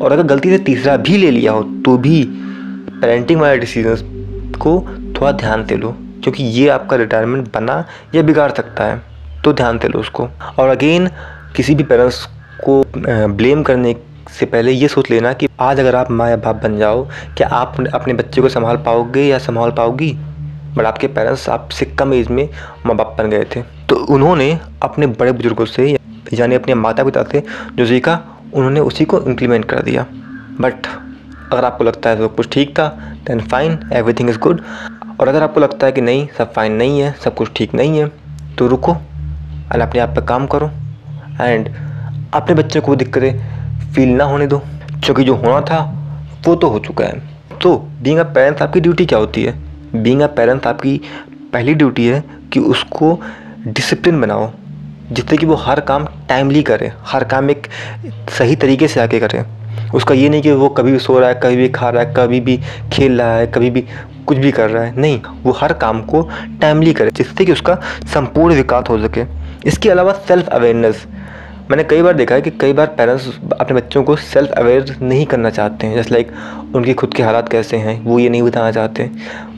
और 0.00 0.12
अगर 0.12 0.22
गलती 0.24 0.50
से 0.50 0.58
तीसरा 0.60 0.96
भी 0.98 1.16
ले 1.16 1.30
लिया 1.30 1.52
हो 1.52 1.62
तो 1.84 1.96
भी 1.98 2.22
पेरेंटिंग 2.92 3.40
वाले 3.40 3.58
डिसीज़न 3.58 4.58
को 4.58 4.78
थोड़ा 5.16 5.32
ध्यान 5.32 5.64
से 5.66 5.76
लो, 5.76 5.90
क्योंकि 6.22 6.44
ये 6.44 6.68
आपका 6.68 6.96
रिटायरमेंट 6.96 7.52
बना 7.54 7.84
या 8.14 8.22
बिगाड़ 8.22 8.50
सकता 8.52 8.84
है 8.84 9.00
तो 9.44 9.52
ध्यान 9.52 9.78
से 9.78 9.88
लो 9.88 10.00
उसको। 10.00 10.28
और 10.58 10.68
अगेन 10.68 11.08
किसी 11.56 11.74
भी 11.74 11.82
पेरेंट्स 11.84 12.26
को 12.64 12.82
ब्लेम 12.96 13.62
करने 13.62 13.94
से 14.30 14.46
पहले 14.46 14.72
ये 14.72 14.88
सोच 14.88 15.10
लेना 15.10 15.32
कि 15.32 15.48
आज 15.60 15.80
अगर 15.80 15.96
आप 15.96 16.10
माँ 16.10 16.28
या 16.30 16.36
बाप 16.38 16.62
बन 16.62 16.76
जाओ, 16.78 17.04
क्या 17.36 17.48
आप 17.48 17.76
अपने 17.94 18.14
बच्चे 18.14 18.40
को 18.40 18.48
संभाल 18.48 18.76
पाओगे 18.76 19.22
या 19.22 19.38
संभाल 19.40 19.70
पाओगी? 19.70 20.12
बट 20.76 20.84
आपके 20.84 21.06
पेरेंट्स 21.08 21.48
आपसे 21.48 21.86
कम 21.88 22.12
एज 22.14 22.28
में 22.28 22.48
माँ 22.86 22.96
बाप 22.96 23.14
बन 23.18 23.30
गए 23.30 23.44
थे। 23.46 23.62
तो 23.88 23.96
उन्होंने 24.06 24.58
अपने 24.82 25.06
बड़े 25.08 25.32
बुज़ुर्गों 25.32 25.64
से 25.66 25.96
यानी 26.32 26.54
अपने 26.54 26.74
माता 26.76 27.04
पिता 27.04 27.22
से 27.22 27.42
जो 27.74 27.86
सीखा 27.86 28.20
उन्होंने 28.54 28.80
उसी 28.80 29.04
को 29.04 29.20
इम्प्लीमेंट 29.20 29.64
कर 29.64 29.82
दिया। 29.82 30.06
बट 30.60 30.86
अगर 31.52 31.64
आपको 31.64 31.84
लगता 31.84 32.10
है 32.10 32.16
सब 32.18 32.34
कुछ 32.34 32.48
ठीक 32.52 32.70
था 32.78 32.88
then 33.26 33.40
fine 33.42 33.78
everything 33.92 34.30
is 34.30 34.38
good 34.38 34.60
और 35.20 35.28
अगर 35.28 35.42
आपको 35.42 35.60
लगता 35.60 35.86
है 35.86 35.92
कि 35.92 36.00
नहीं, 36.00 36.26
सब 36.38 36.52
फाइन 36.52 36.72
नहीं 36.72 37.00
है, 37.00 37.12
सब 37.14 37.34
कुछ 37.34 37.50
ठीक 37.56 37.74
नहीं 37.74 37.98
है 37.98 38.10
तो 38.58 38.66
रुको 38.66 38.92
एंड 39.72 39.82
अपने 39.82 40.00
आप 40.00 40.14
पर 40.16 40.24
काम 40.26 40.46
करो। 40.46 40.70
एंड 41.40 41.68
अपने 42.34 42.54
बच्चे 42.54 42.80
को 42.80 42.96
दिक्कतें 42.96 43.92
फील 43.92 44.08
ना 44.08 44.24
होने 44.24 44.46
दो, 44.46 44.58
क्योंकि 45.04 45.24
जो 45.24 45.34
होना 45.34 45.60
था, 45.60 45.80
वो 46.46 46.54
तो 46.54 46.68
हो 46.68 46.78
चुका 46.78 47.04
है। 47.04 47.58
तो 47.62 47.76
बींग 48.02 48.18
अ 48.18 48.22
पेरेंट्स 48.24 48.62
आपकी 48.62 48.80
ड्यूटी 48.80 49.06
क्या 49.06 49.18
होती 49.18 49.42
है? 49.42 49.54
बींग 49.94 50.20
अ 50.20 50.26
पेरेंट्स 50.26 50.66
आपकी 50.66 51.00
पहली 51.52 51.74
ड्यूटी 51.74 52.06
है 52.06 52.22
कि 52.52 52.60
उसको 52.60 53.18
डिसिप्लिन 53.66 54.20
बनाओ। 54.20 54.50
जिससे 55.12 55.36
कि 55.36 55.46
वो 55.46 55.54
हर 55.54 55.80
काम 55.80 56.06
टाइमली 56.28 56.62
करे, 56.62 56.92
हर 57.04 57.24
काम 57.24 57.50
एक 57.50 57.66
सही 58.38 58.56
तरीके 58.56 58.88
से 58.88 59.00
आके 59.00 59.20
करे। 59.20 59.44
उसका 59.94 60.14
ये 60.14 60.28
नहीं 60.28 60.42
कि 60.42 60.52
वो 60.52 60.68
कभी 60.68 60.92
भी 60.92 60.98
सो 60.98 61.18
रहा 61.18 61.28
है, 61.28 61.40
कभी 61.42 61.56
भी 61.56 61.68
खा 61.68 61.88
रहा 61.90 62.02
है, 62.02 62.14
कभी 62.16 62.40
भी 62.40 62.60
खेल 62.92 63.20
रहा 63.20 63.36
है, 63.36 63.46
कभी 63.46 63.70
भी 63.70 63.84
कुछ 64.26 64.38
भी 64.38 64.50
कर 64.52 64.70
रहा 64.70 64.84
है, 64.84 65.00
नहीं। 65.00 65.20
वो 65.42 65.52
हर 65.52 65.72
काम 65.72 66.02
को 66.02 66.28
टाइमली 66.60 66.92
करे, 66.92 67.10
जिससे 67.10 67.44
कि 67.44 67.52
उसका 67.52 67.74
संपूर्ण 68.12 68.54
विकास 68.54 68.84
हो 68.90 68.98
सके। 68.98 69.24
इसके 69.68 69.90
अलावा 69.90 70.12
सेल्फ 70.28 70.48
अवेयरनेस 70.48 71.06
मैंने 71.70 71.84
कई 71.84 72.02
बार 72.02 72.14
देखा 72.14 72.34
है 72.34 72.42
कि 72.42 72.50
कई 72.50 72.72
बार 72.72 72.86
पेरेंट्स 72.86 73.26
अपने 73.60 73.76
बच्चों 73.76 74.02
को 74.02 74.16
सेल्फ 74.16 74.50
अवेयर 74.50 74.96
नहीं 75.02 75.26
करना 75.26 75.50
चाहते 75.50 75.86
हैं। 75.86 75.94
जैसे 75.94 76.10
लाइक 76.10 76.30
उनकी 76.74 76.94
खुद 76.94 77.14
के 77.14 77.22
हालात 77.22 77.48
कैसे 77.48 77.76
हैं, 77.76 78.00
वो 78.04 78.18
ये 78.18 78.28
नहीं 78.28 78.42
बताना 78.42 78.70
चाहते। 78.72 79.10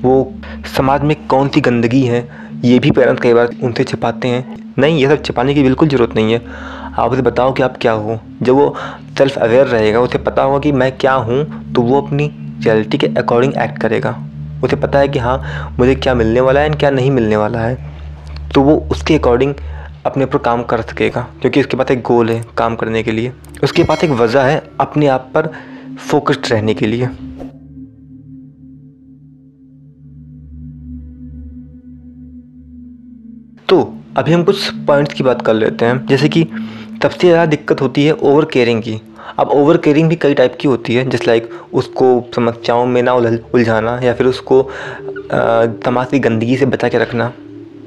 वो 0.02 0.32
समाज 0.76 1.02
में 1.02 1.16
कौन 1.26 1.48
सी 1.48 1.60
गंदगी 1.60 2.02
है 2.02 2.20
ये 2.64 2.78
भी 2.78 2.90
पेरेंट्स 2.90 3.22
कई 3.22 3.32
बार 3.34 3.50
उनसे 3.62 3.84
छिपाते 3.84 4.28
हैं। 4.28 4.74
नहीं, 4.78 4.98
ये 4.98 5.08
सब 5.08 5.22
छिपाने 5.22 5.54
की 5.54 5.62
बिल्कुल 5.62 5.88
ज़रूरत 5.88 6.14
नहीं 6.16 6.32
है। 6.32 6.40
आप 6.94 7.12
उसे 7.12 7.22
बताओ 7.22 7.52
कि 7.52 7.62
आप 7.62 7.76
क्या 7.76 7.92
हो। 7.92 8.18
जब 8.42 8.54
वो 8.54 8.74
सेल्फ 9.18 9.36
अवेयर 9.38 9.66
रहेगा, 9.66 10.00
उसे 10.00 10.18
पता 10.20 10.42
होगा 10.42 10.58
कि 10.58 10.72
मैं 10.72 10.90
क्या 10.98 11.12
हूँ 11.14 11.72
तो 11.74 11.82
वो 11.82 12.00
अपनी 12.00 12.30
रियलिटी 12.64 12.98
के 12.98 13.06
अकॉर्डिंग 13.18 13.52
एक्ट 13.62 13.78
करेगा। 13.78 14.16
उसे 14.64 14.76
पता 14.76 14.98
है 14.98 15.08
कि 15.08 15.18
हाँ 15.18 15.74
मुझे 15.78 15.94
क्या 15.94 16.14
मिलने 16.14 16.40
वाला 16.40 16.60
है 16.60 16.66
एंड 16.66 16.76
क्या 16.76 16.90
नहीं 16.90 17.10
मिलने 17.10 17.36
वाला 17.36 17.60
है। 17.60 17.76
तो 18.54 18.62
वो 18.62 18.76
उसके 18.92 19.14
अकॉर्डिंग 19.14 19.54
अपने 20.06 20.24
ऊपर 20.24 20.38
काम 20.38 20.62
कर 20.62 20.80
सकेगा, 20.82 21.26
क्योंकि 21.40 21.60
उसके 21.60 21.76
पास 21.76 21.90
एक 21.90 22.02
गोल 22.02 22.30
है 22.30 22.42
काम 22.58 22.76
करने 22.76 23.02
के 23.02 23.12
लिए। 23.12 23.32
उसके 23.64 23.84
पास 23.84 24.04
एक 24.04 24.10
वजह 24.12 24.42
है 24.42 24.62
अपने 24.80 25.06
आप 25.06 25.30
पर 25.34 25.50
फोकस्ड 26.00 26.52
रहने 26.52 26.74
के 26.74 26.86
लिए। 26.86 27.08
तो 33.74 33.82
अभी 34.16 34.32
हम 34.32 34.42
कुछ 34.44 34.68
पॉइंट्स 34.86 35.14
की 35.14 35.22
बात 35.22 35.40
कर 35.42 35.54
लेते 35.54 35.84
हैं। 35.84 36.06
जैसे 36.06 36.28
कि 36.28 36.42
सबसे 37.02 37.26
ज़्यादा 37.26 37.46
दिक्कत 37.46 37.80
होती 37.80 38.04
है 38.04 38.12
ओवर 38.12 38.44
केयरिंग 38.44 38.82
की। 38.82 39.00
अब 39.38 39.48
ओवर 39.50 39.76
केयरिंग 39.76 40.08
भी 40.08 40.16
कई 40.16 40.34
टाइप 40.34 40.56
की 40.60 40.68
होती 40.68 40.94
है, 40.94 41.08
जैसे 41.10 41.24
लाइक 41.26 41.48
उसको 41.74 42.06
समस्याओं 42.34 42.84
में 42.86 43.02
ना 43.02 43.14
उलझाना 43.14 43.98
या 44.02 44.12
फिर 44.14 44.26
उसको 44.26 44.62
तमाश 45.84 46.14
गंदगी 46.14 46.56
से 46.56 46.66
बचा 46.66 46.88
के 46.88 46.98
रखना। 46.98 47.32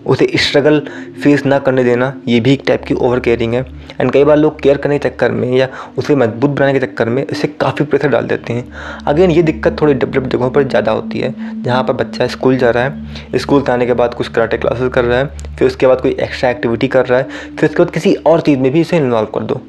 उसे 0.07 0.27
स्ट्रगल 0.37 0.79
फेस 1.23 1.45
ना 1.45 1.59
करने 1.59 1.83
देना, 1.83 2.13
ये 2.27 2.39
भी 2.39 2.53
एक 2.53 2.63
टाइप 2.67 2.83
की 2.85 2.93
ओवर 2.93 3.19
केयरिंग 3.19 3.53
है। 3.53 3.65
एंड 3.99 4.11
कई 4.11 4.23
बार 4.23 4.37
लोग 4.37 4.59
केयर 4.61 4.77
करने 4.77 4.97
के 4.99 5.09
चक्कर 5.09 5.31
में 5.31 5.51
या 5.51 5.67
उसे 5.97 6.15
मज़बूत 6.15 6.49
बनाने 6.49 6.73
के 6.73 6.79
चक्कर 6.79 7.09
में 7.09 7.25
इसे 7.25 7.47
काफ़ी 7.61 7.85
प्रेशर 7.85 8.09
डाल 8.09 8.27
देते 8.27 8.53
हैं। 8.53 9.03
अगेन 9.07 9.31
ये 9.31 9.43
दिक्कत 9.43 9.81
थोड़ी 9.81 9.93
डेवलप 9.93 10.27
जगहों 10.27 10.49
पर 10.51 10.63
ज़्यादा 10.63 10.91
होती 10.91 11.19
है, 11.19 11.33
जहाँ 11.63 11.83
पर 11.83 11.93
बच्चा 11.95 12.27
स्कूल 12.27 12.57
जा 12.57 12.69
रहा 12.69 12.83
है। 12.83 13.39
स्कूल 13.39 13.61
से 13.61 13.71
आने 13.71 13.85
के 13.85 13.93
बाद 13.93 14.13
कुछ 14.13 14.27
कराटे 14.27 14.57
क्लासेस 14.57 14.91
कर 14.93 15.05
रहा 15.05 15.19
है, 15.19 15.55
फिर 15.57 15.67
उसके 15.67 15.87
बाद 15.87 16.01
कोई 16.01 16.11
एक्स्ट्रा 16.19 16.49
एक्टिविटी 16.49 16.87
कर 16.87 17.05
रहा 17.05 17.19
है, 17.19 17.27
फिर 17.57 17.69
उसके 17.69 17.83
बाद 17.83 17.93
किसी 17.93 18.13
और 18.15 18.41
चीज़ 18.41 18.59
में 18.59 18.71
भी 18.71 18.81
इसे 18.81 18.97
इन्वॉल्व 18.97 19.27
कर 19.35 19.43
दो। 19.43 19.61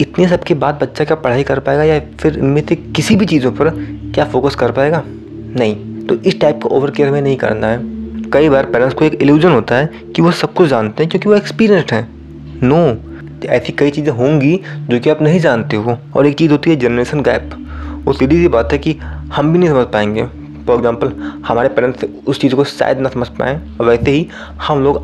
इतने 0.00 0.28
सब 0.28 0.42
के 0.44 0.54
बाद 0.54 0.78
बच्चा 0.82 1.04
क्या 1.04 1.16
पढ़ाई 1.16 1.42
कर 1.42 1.58
पाएगा 1.58 1.84
या 1.84 2.00
फिर 2.20 2.38
इनमें 2.38 2.62
से 2.66 2.76
किसी 2.76 3.16
भी 3.16 3.26
चीज़ों 3.26 3.52
पर 3.52 3.70
क्या 4.14 4.24
फोकस 4.24 4.54
कर 4.54 4.72
पाएगा? 4.72 5.02
नहीं। 5.06 6.06
तो 6.06 6.14
इस 6.16 6.40
टाइप 6.40 6.60
का 6.62 6.74
ओवर 6.76 6.90
केयर 6.90 7.10
में 7.10 7.20
नहीं 7.22 7.36
करना 7.36 7.66
है। 7.66 7.95
कई 8.32 8.48
बार 8.48 8.66
पेरेंट्स 8.66 8.94
को 8.94 9.04
एक 9.04 9.14
इल्यूजन 9.14 9.50
होता 9.50 9.76
है 9.76 9.90
कि 10.16 10.22
वो 10.22 10.30
सब 10.32 10.52
कुछ 10.54 10.68
जानते 10.68 11.02
हैं 11.02 11.10
क्योंकि 11.10 11.28
वो 11.28 11.34
एक्सपीरियंसड 11.34 11.92
हैं। 11.92 12.08
नो 12.62 13.46
ऐसी 13.46 13.72
कई 13.72 13.90
चीज़ें 13.90 14.12
होंगी 14.12 14.60
जो 14.80 14.98
कि 15.00 15.10
आप 15.10 15.22
नहीं 15.22 15.40
जानते 15.40 15.76
हो। 15.76 15.98
और 16.16 16.26
एक 16.26 16.36
चीज़ 16.38 16.50
होती 16.52 16.70
है 16.70 16.76
जनरेशन 16.76 17.20
गैप 17.22 17.50
वो 18.04 18.12
सीधी 18.12 18.36
सी 18.36 18.48
बात 18.48 18.72
है 18.72 18.78
कि 18.78 18.92
हम 19.32 19.52
भी 19.52 19.58
नहीं 19.58 19.68
समझ 19.70 19.86
पाएँगे। 19.86 20.24
फॉर 20.66 20.76
एग्ज़ाम्पल 20.76 21.12
हमारे 21.46 21.68
पेरेंट्स 21.68 22.04
उस 22.26 22.40
चीज़ 22.40 22.54
को 22.54 22.64
शायद 22.64 22.98
ना 22.98 23.08
समझ 23.08 23.28
पाएँ। 23.30 23.60
और 23.80 23.86
वैसे 23.86 24.10
ही 24.10 24.26
हम 24.62 24.82
लोग 24.84 25.02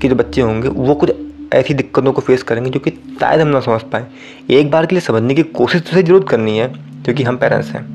के 0.00 0.08
जो 0.08 0.14
बच्चे 0.14 0.40
होंगे, 0.40 0.68
वो 0.68 0.94
कुछ 0.94 1.12
ऐसी 1.54 1.74
दिक्कतों 1.74 2.12
को 2.12 2.20
फेस 2.20 2.42
करेंगे 2.42 2.70
जो 2.70 2.80
कि 2.80 2.90
शायद 2.90 3.40
हम 3.40 3.48
ना 3.48 3.60
समझ 3.60 3.80
पाएँ। 3.82 4.06
एक 4.50 4.70
बार 4.70 4.86
के 4.86 4.94
लिए 4.94 5.00
समझने 5.00 5.34
की 5.34 5.42
कोशिश 5.42 5.82
तो 5.82 6.02
ज़रूर 6.02 6.24
करनी 6.24 6.58
है, 6.58 6.68
क्योंकि 7.04 7.22
हम 7.22 7.36
पेरेंट्स 7.36 7.70
हैं। 7.70 7.86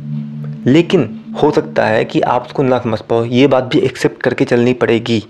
लेकिन 0.66 1.10
हो 1.34 1.52
सकता 1.52 1.86
है 1.86 2.04
कि 2.06 2.22
आप 2.22 2.46
उसको 2.46 2.64
ना 2.64 2.80
समझ 2.80 3.00
पाओ। 3.02 3.24
ये 3.26 3.48
बात 3.48 3.64
भी 3.64 3.80
एक्सेप्ट 3.80 4.22
करके 4.24 4.46
चलनी 4.46 4.74
पड़ेगी। 4.74 5.24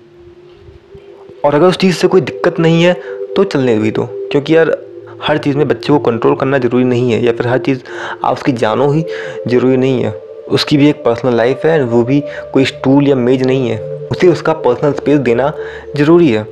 और 1.45 1.55
अगर 1.55 1.67
उस 1.67 1.77
चीज़ 1.77 1.95
से 1.95 2.07
कोई 2.07 2.21
दिक्कत 2.21 2.59
नहीं 2.59 2.83
है 2.83 2.93
तो 3.35 3.43
चलने 3.43 3.77
भी 3.77 3.91
दो 3.91 4.07
क्योंकि 4.31 4.55
यार, 4.55 4.77
हर 5.23 5.37
चीज़ 5.37 5.57
में 5.57 5.67
बच्चे 5.67 5.87
को 5.87 5.99
कंट्रोल 5.99 6.35
करना 6.35 6.57
ज़रूरी 6.57 6.83
नहीं 6.83 7.11
है, 7.11 7.23
या 7.25 7.31
फिर 7.31 7.47
हर 7.47 7.57
चीज़ 7.57 7.79
आप 8.23 8.33
उसकी 8.33 8.51
जानो 8.53 8.89
ही 8.91 9.05
ज़रूरी 9.47 9.77
नहीं 9.77 10.03
है। 10.03 10.11
उसकी 10.49 10.77
भी 10.77 10.89
एक 10.89 11.03
पर्सनल 11.03 11.35
लाइफ 11.35 11.65
है, 11.65 11.83
वो 11.83 12.03
भी 12.03 12.21
कोई 12.53 12.65
स्टूल 12.65 13.07
या 13.07 13.15
मेज 13.15 13.43
नहीं 13.43 13.69
है। 13.69 13.81
उसे 14.07 14.27
उसका 14.27 14.53
पर्सनल 14.53 14.93
स्पेस 14.93 15.19
देना 15.19 15.51
ज़रूरी 15.95 16.29
है। 16.29 16.43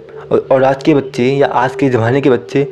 और 0.51 0.63
आज 0.63 0.83
के 0.83 0.93
बच्चे 0.93 1.23
या 1.23 1.47
आज 1.47 1.75
के 1.75 1.89
ज़माने 1.89 2.21
के 2.21 2.29
बच्चे 2.29 2.67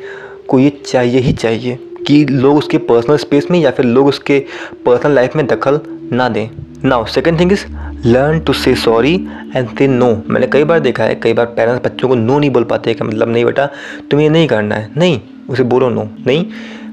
को 0.47 0.59
ये 0.59 0.69
चाहिए 0.85 1.19
ही 1.19 1.33
चाहिए 1.33 1.77
कि 2.07 2.23
लोग 2.25 2.57
उसके 2.57 2.77
पर्सनल 2.77 3.17
स्पेस 3.17 3.47
में 3.51 3.59
या 3.59 3.71
फिर 3.71 3.85
लोग 3.85 4.07
उसके 4.07 4.39
पर्सनल 4.85 5.11
लाइफ 5.11 5.35
में 5.35 5.45
दखल 5.47 5.79
ना 6.11 6.27
दें। 6.29 6.49
Now 6.85 7.05
second 7.07 7.39
thing 7.39 7.51
is 7.51 7.65
learn 8.05 8.39
to 8.39 8.53
say 8.53 8.73
sorry 8.77 9.13
and 9.55 9.77
say 9.77 9.87
no 9.87 10.07
मैंने 10.27 10.47
कई 10.47 10.63
बार 10.63 10.79
देखा 10.79 11.03
है, 11.03 11.15
कई 11.15 11.33
बार 11.33 11.45
पेरेंट्स 11.47 11.85
बच्चों 11.85 12.07
को 12.07 12.15
नो 12.15 12.37
नहीं 12.39 12.49
बोल 12.49 12.63
पाते 12.63 12.93
कि 12.93 13.03
मतलब 13.03 13.29
नहीं 13.29 13.45
बेटा, 13.45 13.65
तुम्हें 14.11 14.27
ये 14.27 14.29
नहीं 14.29 14.47
करना 14.47 14.75
है। 14.75 14.89
नहीं, 14.97 15.19
उसे 15.49 15.63
बोलो 15.65 15.89
नो 15.89 16.07
नहीं, 16.27 16.45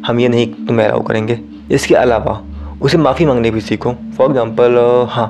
हम 0.07 0.21
ये 0.21 0.29
नहीं 0.29 0.47
तुम्हें 0.67 0.87
अलाउ 0.87 1.03
करेंगे। 1.03 1.39
इसके 1.71 1.95
अलावा, 1.95 2.41
उसे 2.83 2.99
माफ़ी 2.99 3.27
मांगने 3.27 3.51
भी 3.51 3.61
सीखो। 3.61 3.93
फॉर 4.17 4.29
एग्ज़ाम्पल 4.29 5.07
हाँ 5.11 5.29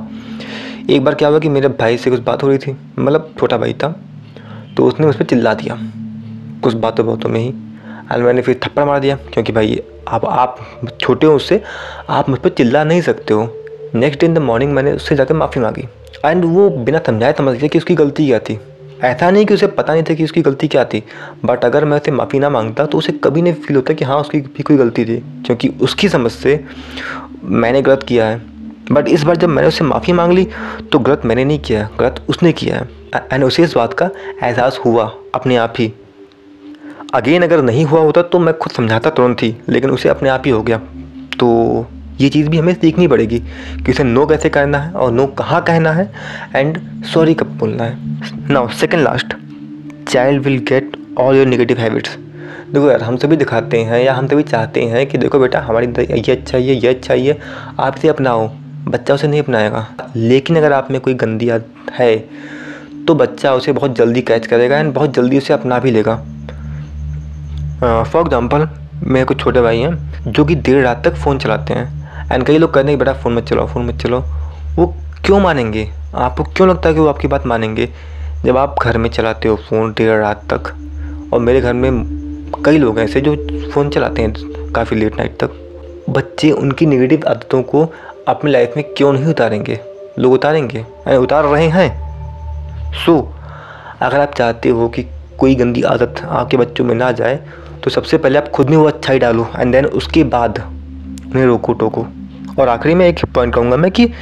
एक 0.90 1.04
बार 1.04 1.14
क्या 1.14 1.28
हुआ 1.28 1.38
कि 1.38 1.48
मेरे 1.48 1.68
भाई 1.70 1.96
से 1.98 2.10
कुछ 2.10 2.20
बात 2.22 2.42
हो 2.42 2.48
रही 2.48 2.58
थी 2.58 2.76
मतलब 2.98 3.34
छोटा 3.38 3.56
भाई 3.58 3.72
था 3.74 3.88
तो 4.76 4.86
उसने 4.86 5.06
उस 5.06 5.16
पर 5.16 5.24
चिल्ला 5.24 5.52
दिया, 5.54 5.78
कुछ 6.62 6.74
बातों 6.76 7.06
बातों 7.06 7.28
में 7.30 7.40
ही। 7.40 7.48
एंड 7.48 8.24
मैंने 8.24 8.42
फिर 8.42 8.58
थप्पड़ 8.64 8.84
मार 8.84 8.98
दिया, 9.00 9.16
क्योंकि 9.32 9.52
भाई, 9.52 9.80
आप 10.08 10.24
आप 10.24 10.58
छोटे 11.00 11.26
हो 11.26 11.34
उससे, 11.36 11.60
आप 12.10 12.28
मुझ 12.28 12.38
पर 12.38 12.48
चिल्ला 12.48 12.82
नहीं 12.84 13.00
सकते 13.02 13.34
हो। 13.34 13.46
Next 13.96 14.20
day 14.20 14.26
in 14.26 14.34
the 14.34 14.38
morning 14.38 14.72
मैंने 14.72 14.92
उससे 14.92 15.16
जाकर 15.16 15.34
माफ़ी 15.34 15.60
मांगी। 15.60 15.88
एंड 16.24 16.44
वो 16.44 16.68
बिना 16.70 17.00
समझाए 17.06 17.34
समझ 17.38 17.56
गया 17.56 17.68
कि 17.68 17.78
उसकी 17.78 17.94
गलती 17.94 18.26
क्या 18.26 18.38
थी। 18.38 18.58
ऐसा 19.04 19.30
नहीं 19.30 19.46
कि 19.46 19.54
उसे 19.54 19.66
पता 19.66 19.92
नहीं 19.92 20.02
था 20.02 20.14
कि 20.14 20.24
उसकी 20.24 20.42
गलती 20.42 20.68
क्या 20.68 20.84
थी। 20.84 21.02
बट 21.44 21.64
अगर 21.64 21.84
मैं 21.84 21.96
उसे 21.96 22.10
माफ़ी 22.10 22.38
ना 22.38 22.50
माँगता 22.50 22.86
तो 22.86 22.98
उसे 22.98 23.12
कभी 23.24 23.42
नहीं 23.42 23.54
फील 23.54 23.76
होता 23.76 23.94
कि 23.94 24.04
हाँ 24.04 24.18
उसकी 24.18 24.40
भी 24.40 24.62
कोई 24.62 24.76
गलती 24.76 25.04
थी। 25.04 25.16
क्योंकि 25.46 25.68
उसकी 25.82 26.08
समझ 26.08 26.30
से 26.32 26.60
मैंने 27.42 27.82
गलत 27.82 28.02
किया 28.02 28.26
है। 28.26 28.40
बट 28.92 29.08
इस 29.08 29.22
बार 29.22 29.36
जब 29.36 29.48
मैंने 29.48 29.68
उससे 29.68 29.84
माफ़ी 29.84 30.12
मांग 30.12 30.32
ली 30.32 30.46
तो 30.92 30.98
गलत 30.98 31.22
मैंने 31.24 31.44
नहीं 31.44 31.58
किया 31.58 31.88
गलत 32.00 32.24
उसने 32.28 32.52
किया 32.52 32.76
है। 32.76 32.88
एंड 33.32 33.44
उसे 33.44 33.62
इस 33.62 33.74
बात 33.74 33.94
का 33.94 34.10
एहसास 34.42 34.80
हुआ 34.84 35.12
अपने 35.34 35.56
आप 35.56 35.74
ही। 35.78 35.92
अगेन 37.14 37.42
अगर 37.42 37.62
नहीं 37.62 37.84
हुआ 37.84 38.00
होता 38.00 38.22
तो 38.22 38.38
मैं 38.38 38.56
खुद 38.58 38.72
समझाता 38.72 39.10
तुरंत 39.10 39.42
ही, 39.42 39.54
लेकिन 39.68 39.90
उसे 39.90 40.08
अपने 40.08 40.28
आप 40.28 40.42
ही 40.46 40.50
हो 40.50 40.62
गया। 40.62 40.78
तो 41.40 41.86
ये 42.20 42.28
चीज़ 42.28 42.48
भी 42.48 42.58
हमें 42.58 42.72
सीखनी 42.74 43.06
पड़ेगी 43.08 43.38
कि 43.76 43.92
उसे 43.92 44.04
नो 44.04 44.26
कैसे 44.26 44.48
कहना 44.48 44.78
है 44.78 44.92
और 44.92 45.12
नो 45.12 45.26
कहाँ 45.38 45.62
कहना 45.64 45.92
है 45.92 46.10
एंड 46.56 46.78
सॉरी 47.04 47.34
कब 47.34 47.56
बोलना 47.58 47.84
है। 47.84 48.50
Now 48.50 48.68
second 48.74 49.02
last 49.02 49.34
child 50.08 50.42
will 50.42 50.58
get 50.68 50.96
all 51.18 51.36
your 51.36 51.46
negative 51.46 51.78
habits 51.78 52.16
देखो 52.66 52.90
यार, 52.90 53.02
हम 53.02 53.16
सभी 53.16 53.36
दिखाते 53.36 53.80
हैं 53.80 54.02
या 54.02 54.14
हम 54.14 54.26
सभी 54.28 54.42
चाहते 54.42 54.82
हैं 54.84 55.06
कि 55.06 55.18
देखो 55.18 55.38
बेटा, 55.38 55.60
हमारी 55.60 55.86
ये 55.86 56.32
अच्छा 56.32 56.56
है, 56.58 56.62
ये 56.64 56.88
अच्छा 56.88 57.14
है, 57.14 57.38
आप 57.80 57.98
इसे 57.98 58.08
अपनाओ। 58.08 58.48
बच्चा 58.88 59.14
उसे 59.14 59.28
नहीं 59.28 59.40
अपनाएगा। 59.42 59.86
लेकिन 60.16 60.56
अगर 60.56 60.72
आप 60.72 60.90
में 60.90 61.00
कोई 61.00 61.14
गंदी 61.14 61.48
आदत 61.48 61.90
है 61.92 62.16
तो 63.06 63.14
बच्चा 63.14 63.52
उसे 63.54 63.72
बहुत 63.72 63.96
जल्दी 63.96 64.22
कैच 64.22 64.46
करेगा 64.46 64.78
एंड 64.78 64.92
बहुत 64.94 65.14
जल्दी 65.14 65.38
उसे 65.38 65.52
अपना 65.54 65.78
भी 65.78 65.90
लेगा। 65.90 66.16
फॉर 67.80 68.20
एग्ज़ाम्पल 68.20 68.68
मेरे 69.04 69.24
कुछ 69.24 69.40
छोटे 69.40 69.60
भाई 69.60 69.78
हैं, 69.78 70.32
जो 70.32 70.44
कि 70.44 70.54
देर 70.56 70.82
रात 70.84 71.04
तक 71.04 71.14
फ़ोन 71.14 71.38
चलाते 71.38 71.74
हैं। 71.74 72.05
एंड 72.32 72.44
कई 72.44 72.58
लोग 72.58 72.78
हैं 72.78 72.98
बेटा, 72.98 73.12
फ़ोन 73.12 73.34
मत 73.34 73.44
चलाओ, 73.44 73.66
फ़ोन 73.66 73.86
मत 73.86 73.94
चलाओ। 73.94 74.22
वो 74.76 74.86
क्यों 75.24 75.40
मानेंगे? 75.40 75.88
आपको 76.14 76.44
क्यों 76.44 76.68
लगता 76.68 76.88
है 76.88 76.94
कि 76.94 77.00
वो 77.00 77.06
आपकी 77.06 77.28
बात 77.28 77.46
मानेंगे? 77.46 77.88
जब 78.44 78.56
आप 78.56 78.76
घर 78.82 78.98
में 78.98 79.10
चलाते 79.10 79.48
हो 79.48 79.56
फ़ोन 79.56 79.92
देर 79.92 80.20
रात 80.20 80.42
तक, 80.52 80.72
और 81.32 81.40
मेरे 81.40 81.60
घर 81.60 81.72
में 81.72 82.04
कई 82.64 82.78
लोग 82.78 82.98
ऐसे 82.98 83.20
जो 83.20 83.36
फ़ोन 83.72 83.90
चलाते 83.90 84.22
हैं 84.22 84.72
काफ़ी 84.72 84.96
लेट 84.96 85.16
नाइट 85.16 85.38
तक, 85.38 85.50
बच्चे 86.10 86.50
उनकी 86.50 86.86
नेगेटिव 86.86 87.22
आदतों 87.28 87.62
को 87.62 87.92
अपनी 88.28 88.50
लाइफ 88.50 88.72
में 88.76 88.84
क्यों 88.96 89.12
नहीं 89.12 89.26
उतारेंगे? 89.26 89.80
लोग 90.18 90.32
उतारेंगे 90.32 90.84
उतार 91.16 91.44
रहे 91.44 91.68
हैं। 91.68 92.06
सो 93.06 93.18
अगर 94.02 94.20
आप 94.20 94.34
चाहते 94.34 94.68
हो 94.68 94.88
कि 94.88 95.02
कोई 95.38 95.54
गंदी 95.54 95.82
आदत 95.82 96.20
आपके 96.24 96.56
बच्चों 96.56 96.84
में 96.84 96.94
ना 96.94 97.12
जाए 97.12 97.40
तो 97.84 97.90
सबसे 97.90 98.18
पहले 98.18 98.38
आप 98.38 98.48
खुद 98.48 98.70
में 98.70 98.76
वो 98.76 98.84
अच्छा 98.84 99.12
ही 99.12 99.18
डालो 99.18 99.48
एंड 99.58 99.72
देन 99.72 99.86
उसके 99.86 100.24
बाद 100.24 100.58
उन्हें 101.30 101.46
रोको 101.46 101.72
टोको 101.72 102.06
और 102.58 102.68
आखिरी 102.68 102.94
में 102.94 103.08
एक 103.08 103.24
पॉइंट 103.24 103.54
कहूँगा 103.54 103.76
मैं 103.76 103.90
कि 103.90 104.12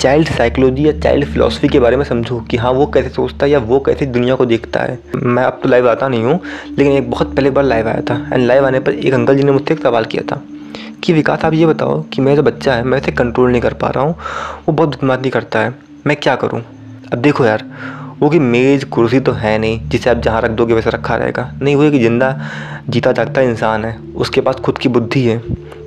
चाइल्ड 0.00 0.28
साइकोलॉजी 0.28 0.86
या 0.86 0.92
चाइल्ड 1.00 1.26
फिलोसफी 1.26 1.68
के 1.68 1.80
बारे 1.80 1.96
में 1.96 2.04
समझो 2.04 2.40
कि 2.40 2.56
हाँ 2.56 2.70
वो 2.72 2.86
कैसे 2.86 3.08
सोचता 3.08 3.46
है 3.46 3.52
या 3.52 3.58
वो 3.58 3.80
कैसे 3.80 4.06
दुनिया 4.06 4.34
को 4.34 4.46
देखता 4.46 4.80
है। 4.80 4.98
मैं 5.16 5.44
अब 5.44 5.60
तो 5.62 5.68
लाइव 5.68 5.90
आता 5.90 6.08
नहीं 6.08 6.24
हूँ, 6.24 6.40
लेकिन 6.78 6.92
एक 6.92 7.10
बहुत 7.10 7.36
पहले 7.36 7.50
बार 7.50 7.64
लाइव 7.64 7.88
आया 7.88 8.00
था। 8.00 8.28
एंड 8.32 8.46
लाइव 8.46 8.66
आने 8.66 8.80
पर 8.80 8.92
एक 8.92 9.14
अंकल 9.14 9.36
जी 9.36 9.42
ने 9.42 9.52
मुझसे 9.52 9.74
एक 9.74 9.80
सवाल 9.80 10.04
किया 10.04 10.22
था 10.22 10.42
कि, 11.02 11.12
विकास, 11.12 11.44
आप 11.44 11.52
ये 11.54 11.66
बताओ 11.66 12.02
कि 12.02 12.22
मेरा 12.22 12.36
जो 12.36 12.42
बच्चा 12.42 12.74
है, 12.74 12.82
मैं 12.82 12.98
इसे 12.98 13.12
कंट्रोल 13.12 13.50
नहीं 13.50 13.62
कर 13.62 13.72
पा 13.72 13.88
रहा 13.88 14.04
हूँ। 14.04 14.12
वो 14.68 14.72
बहुत 14.72 14.88
बदमाशी 14.88 15.30
करता 15.30 15.58
है। 15.58 15.74
मैं 16.06 16.16
क्या 16.16 16.36
करूँ? 16.36 16.62
अब 17.12 17.18
देखो 17.18 17.44
यार, 17.44 17.64
वो 18.20 18.30
कि 18.30 18.38
मेज़ 18.38 18.84
कुर्सी 18.84 19.20
तो 19.20 19.32
है 19.32 19.58
नहीं, 19.58 19.88
जिसे 19.88 20.10
आप 20.10 20.16
जहाँ 20.16 20.40
रख 20.40 20.50
दोगे 20.50 20.74
वैसे 20.74 20.90
रखा 20.90 21.16
रहेगा। 21.16 21.54
नहीं, 21.62 21.76
वो 21.76 21.90
कि 21.90 21.98
ज़िंदा 21.98 22.40
जीता 22.88 23.12
जागता 23.12 23.40
इंसान 23.40 23.84
है। 23.84 23.98
उसके 24.16 24.40
पास 24.40 24.54
खुद 24.54 24.78
की 24.78 24.88
बुद्धि 24.88 25.22
है। 25.22 25.42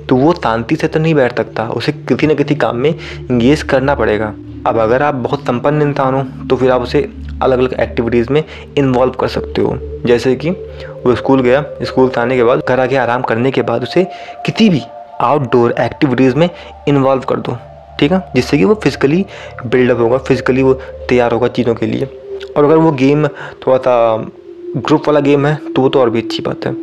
तो 0.08 0.16
वो 0.16 0.32
शांति 0.34 0.76
से 0.76 0.88
तो 0.88 1.00
नहीं 1.00 1.14
बैठ 1.14 1.36
सकता। 1.36 1.68
उसे 1.70 1.92
किसी 1.92 2.26
न 2.26 2.34
किसी 2.34 2.54
काम 2.56 2.76
में 2.76 2.90
इंगेज 2.90 3.62
करना 3.64 3.94
पड़ेगा। 3.94 4.34
अब 4.66 4.78
अगर 4.78 5.02
आप 5.02 5.14
बहुत 5.16 5.46
संपन्न 5.46 5.82
इंसान 5.82 6.14
हो 6.14 6.22
तो 6.48 6.56
फिर 6.56 6.70
आप 6.70 6.82
उसे 6.82 7.08
अलग 7.42 7.58
अलग 7.58 7.72
एक्टिविटीज़ 7.80 8.32
में 8.32 8.42
इन्वॉल्व 8.78 9.12
कर 9.20 9.28
सकते 9.28 9.62
हो। 9.62 9.78
जैसे 10.06 10.34
कि 10.36 10.50
वो 10.50 11.14
स्कूल 11.14 11.40
गया 11.42 11.64
स्कूल 11.82 12.08
से 12.08 12.20
आने 12.20 12.36
के 12.36 12.44
बाद 12.44 12.62
घर 12.68 12.80
आके 12.80 12.96
आराम 12.96 13.22
करने 13.22 13.50
के 13.50 13.62
बाद 13.62 13.82
उसे 13.82 14.04
किसी 14.46 14.68
भी 14.70 14.82
आउटडोर 15.20 15.74
एक्टिविटीज़ 15.80 16.36
में 16.36 16.48
इन्वॉल्व 16.88 17.22
कर 17.22 17.36
दो। 17.38 17.56
ठीक 18.00 18.12
है? 18.12 18.22
जिससे 18.34 18.58
कि 18.58 18.64
वो 18.64 18.74
फिज़िकली 18.74 19.24
बिल्डअप 19.66 19.98
होगा 19.98 20.18
फिज़िकली 20.18 20.62
वो 20.62 20.72
तैयार 21.08 21.32
होगा 21.32 21.48
चीज़ों 21.48 21.74
के 21.74 21.86
लिए। 21.86 22.04
और 22.56 22.64
अगर 22.64 22.76
वो 22.76 22.90
गेम 22.94 23.26
थोड़ा 23.26 23.76
सा 23.78 24.16
ग्रुप 24.76 25.08
वाला 25.08 25.20
गेम 25.20 25.46
है 25.46 25.54
तो 25.66 25.82
वो 25.82 25.88
तो 25.88 26.00
और 26.00 26.10
भी 26.10 26.22
अच्छी 26.22 26.42
बात 26.42 26.66
है। 26.66 26.74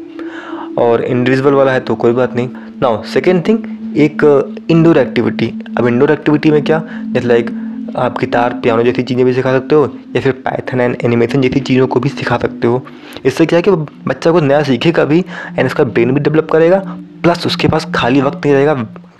और 0.80 1.04
इंडिविजुअल 1.04 1.54
वाला 1.54 1.72
है 1.72 1.80
तो 1.80 1.96
कोई 1.96 2.12
बात 2.12 2.34
नहीं। 2.36 2.48
नाउ 2.84 3.04
सेकेंड 3.06 3.42
थिंग 3.48 3.98
एक 3.98 4.24
इंडोर 4.72 4.98
एक्टिविटी 4.98 5.48
अब 5.78 5.86
इंडोर 5.88 6.12
एक्टिविटी 6.12 6.50
में 6.52 6.64
क्या? 6.64 6.82
जैसे 7.14 7.28
लाइक 7.28 7.50
आप 7.98 8.18
गिटार 8.20 8.54
पियानो 8.54 8.84
जैसी 8.84 9.04
चीज़ें 9.04 9.24
भी 9.26 9.34
सिखा 9.34 9.52
सकते 9.52 9.76
हो, 9.76 9.86
या 10.16 10.22
फिर 10.22 10.32
पैथन 10.46 10.82
एंड 10.82 10.98
एनिमेशन 11.06 11.42
जैसी 11.42 11.60
चीज़ों 11.60 11.88
को 11.88 12.00
भी 12.00 12.10
सिखा 12.10 12.38
सकते 12.38 12.68
हो। 12.68 12.86
इससे 13.26 13.46
क्या 13.46 13.58
है 13.58 13.64
कि 13.64 13.72
बच्चा 14.08 14.32
को 14.32 14.40
नया 14.42 14.62
सीखेगा 14.64 15.06
भी 15.06 15.20
एंड 15.58 15.66
उसका 15.66 15.84
ब्रेन 15.86 16.12
भी 16.12 16.20
डेवलप 16.20 16.50
करेगा 16.52 16.82
प्लस 17.24 17.46
उसके 17.48 17.68
पास 17.68 17.88
खाली 17.96 18.22
वक्त 18.22 18.46
नहीं 18.46 18.54
रहेगा 18.54 18.74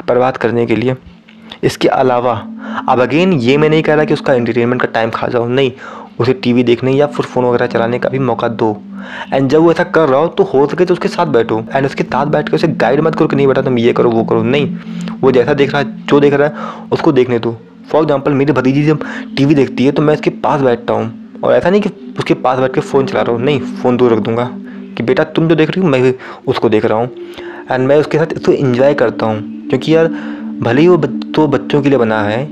बर्बाद 0.08 0.38
करने 0.38 0.66
के 0.66 0.76
लिए। 0.76 0.96
इसके 1.64 1.88
अलावा, 1.88 2.34
अब 2.90 3.02
अगेन 3.02 3.34
ये 3.34 3.58
मैं 3.58 3.70
नहीं 3.70 3.84
कह 3.84 3.96
रहा 3.96 4.06
कि 4.06 4.14
उसका 4.14 4.34
एंटरटेनमेंट 4.34 4.82
का 4.82 4.88
टाइम 4.94 5.10
खा 5.12 5.28
जाओ 5.28 5.48
नहीं। 5.50 5.72
उसे 6.20 6.34
टीवी 6.34 6.64
देखने 6.64 6.92
या 6.92 7.08
फिर 7.08 7.26
फ़ोन 7.26 7.46
वगैरह 7.46 7.68
चलाने 7.68 8.00
का 8.00 8.10
भी 8.10 8.20
मौका 8.20 8.48
दो। 8.48 8.76
एंड 9.34 9.50
जब 9.50 9.62
वो 9.62 9.72
ऐसा 9.72 9.84
कर 9.86 10.10
रहा 10.10 10.20
हो 10.20 10.28
तो 10.28 10.44
हो 10.44 10.66
सके 10.68 10.86
तो 10.86 10.94
उसके 10.94 11.08
साथ 11.08 11.28
बैठो। 11.28 11.60
एंड 11.74 11.86
उसके 11.86 12.04
साथ 12.04 12.26
बैठ 12.28 12.50
कर 12.50 12.56
उसे 12.56 12.68
गाइड 12.68 13.02
मत 13.02 13.16
करो 13.16 13.28
कि 13.28 13.36
नहीं 13.36 13.48
बेटा 13.48 13.62
तुम 13.62 13.78
ये 13.78 13.94
करो, 13.94 14.10
वो 14.12 14.24
करो। 14.24 14.44
नहीं, 14.44 14.76
वो 15.22 15.32
जैसा 15.32 15.54
देख 15.54 15.74
रहा 15.74 15.82
है, 15.82 16.06
जो 16.06 16.20
देख 16.20 16.34
रहा 16.34 16.48
है, 16.48 16.88
उसको 16.92 17.12
देखने 17.12 17.40
दो। 17.40 17.58
फॉर 17.92 18.02
एग्ज़ाम्पल 18.02 18.34
मेरी 18.34 18.52
भतीजी 18.54 18.84
जब 18.84 19.04
टीवी 19.38 19.56
देखती 19.56 19.86
है 19.86 19.92
तो 19.92 20.02
मैं 20.02 20.14
उसके 20.14 20.30
पास 20.30 20.62
बैठता 20.62 20.94
हूँ। 20.94 21.40
और 21.44 21.54
ऐसा 21.54 21.70
नहीं 21.70 21.82
कि 21.82 21.90
उसके 22.20 22.34
पास 22.36 22.60
बैठ 22.60 22.74
के 22.74 22.82
फ़ोन 22.82 23.06
चला 23.06 23.22
रहा 23.22 23.36
हूँ। 23.36 23.44
नहीं 23.44 23.60
फ़ोन 23.82 23.98
दूर 23.98 24.14
रख 24.14 24.20
दूँगा 24.20 24.50
कि 24.98 25.04
बेटा 25.04 25.24
तुम 25.26 25.48
जो 25.48 25.56
देख 25.56 25.70
रही 25.70 25.82
हो, 25.82 25.88
मैं 25.88 26.02
भी 26.02 26.14
उसको 26.48 26.70
देख 26.70 26.86
रहा 26.86 26.98
हूँ। 26.98 27.10
एंड 27.72 27.88
मैं 27.88 27.98
उसके 27.98 28.18
साथ 28.18 28.34
इसको 28.34 28.52
इन्जॉय 28.52 28.94
करता 28.94 29.26
हूँ। 29.26 29.68
क्योंकि 29.70 29.96
यार, 29.96 30.08
भले 30.62 30.82
ही 30.82 30.88
वो 30.88 30.98
तो 31.36 31.48
बच्चों 31.48 31.82
के 31.82 31.90
लिए 31.90 31.98
बना 31.98 32.22
है 32.22 32.44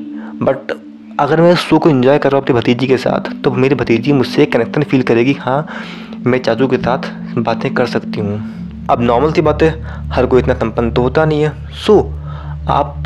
बट 0.41 0.71
अगर 1.19 1.41
मैं 1.41 1.53
शो 1.55 1.77
को 1.79 1.89
इन्जॉय 1.89 2.17
कर 2.17 2.31
रहा 2.31 2.37
हूँ 2.37 2.43
अपनी 2.43 2.55
भतीजी 2.55 2.87
के 2.87 2.97
साथ 2.97 3.29
तो 3.43 3.51
मेरी 3.53 3.75
भतीजी 3.75 4.13
मुझसे 4.13 4.45
कनेक्शन 4.45 4.83
फील 4.83 5.01
करेगी 5.03 5.33
हाँ 5.33 5.67
मैं 6.25 6.39
चाचू 6.39 6.67
के 6.67 6.77
साथ 6.77 7.11
बातें 7.37 7.73
कर 7.73 7.85
सकती 7.87 8.19
हूँ। 8.19 8.39
अब 8.89 9.01
नॉर्मल 9.01 9.31
सी 9.31 9.41
बात 9.41 9.63
हर 10.13 10.25
कोई 10.25 10.41
इतना 10.41 10.53
संपन्न 10.53 10.91
तो 10.91 11.01
होता 11.01 11.25
नहीं 11.25 11.41
है। 11.43 11.53
सो 11.77 11.99
आप 12.69 13.03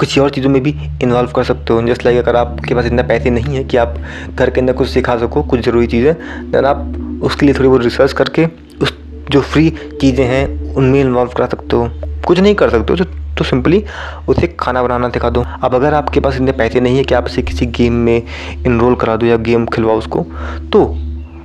कुछ 0.00 0.18
और 0.18 0.30
चीज़ों 0.30 0.50
में 0.50 0.62
भी 0.62 0.74
इन्वॉल्व 1.02 1.30
कर 1.32 1.44
सकते 1.44 1.72
हो। 1.72 1.82
जस्ट 1.82 2.04
लाइक 2.04 2.18
अगर 2.18 2.36
आपके 2.36 2.74
पास 2.74 2.86
इतना 2.86 3.02
पैसे 3.02 3.30
नहीं 3.30 3.56
है 3.56 3.64
कि 3.64 3.76
आप 3.76 3.96
घर 4.30 4.50
के 4.50 4.60
अंदर 4.60 4.72
कुछ 4.72 4.88
सिखा 4.88 5.16
सको, 5.18 5.42
कुछ 5.42 5.60
ज़रूरी 5.60 5.86
चीज़ें 5.86 6.14
देन 6.50 6.64
आप 6.64 7.20
उसके 7.22 7.46
लिए 7.46 7.54
थोड़ी 7.54 7.68
बहुत 7.68 7.82
रिसर्च 7.84 8.12
करके, 8.12 8.46
उस 8.82 8.96
जो 9.30 9.40
फ्री 9.42 9.70
चीज़ें 10.00 10.24
हैं, 10.26 10.74
उनमें 10.74 11.00
इन्वॉल्व 11.00 11.30
करा 11.36 11.46
सकते 11.46 11.76
हो। 11.76 11.88
कुछ 12.26 12.40
नहीं 12.40 12.54
कर 12.54 12.70
सकते 12.70 12.92
हो 12.92 13.04
तो 13.04 13.10
तो 13.38 13.44
सिंपली 13.44 13.82
उसे 14.28 14.46
खाना 14.60 14.82
बनाना 14.82 15.08
सिखा 15.08 15.30
दो। 15.30 15.44
अब 15.62 15.74
अगर 15.74 15.94
आपके 15.94 16.20
पास 16.20 16.36
इतने 16.36 16.52
पैसे 16.52 16.80
नहीं 16.80 16.96
है 16.96 17.04
कि 17.04 17.14
आप 17.14 17.24
उसे 17.24 17.42
किसी 17.42 17.66
गेम 17.68 17.92
में 17.92 18.22
इनरोल 18.66 18.94
करा 18.94 19.16
दो 19.16 19.26
या 19.26 19.36
गेम 19.38 19.66
खिलवाओ 19.66 19.98
उसको 19.98 20.26
तो 20.72 20.84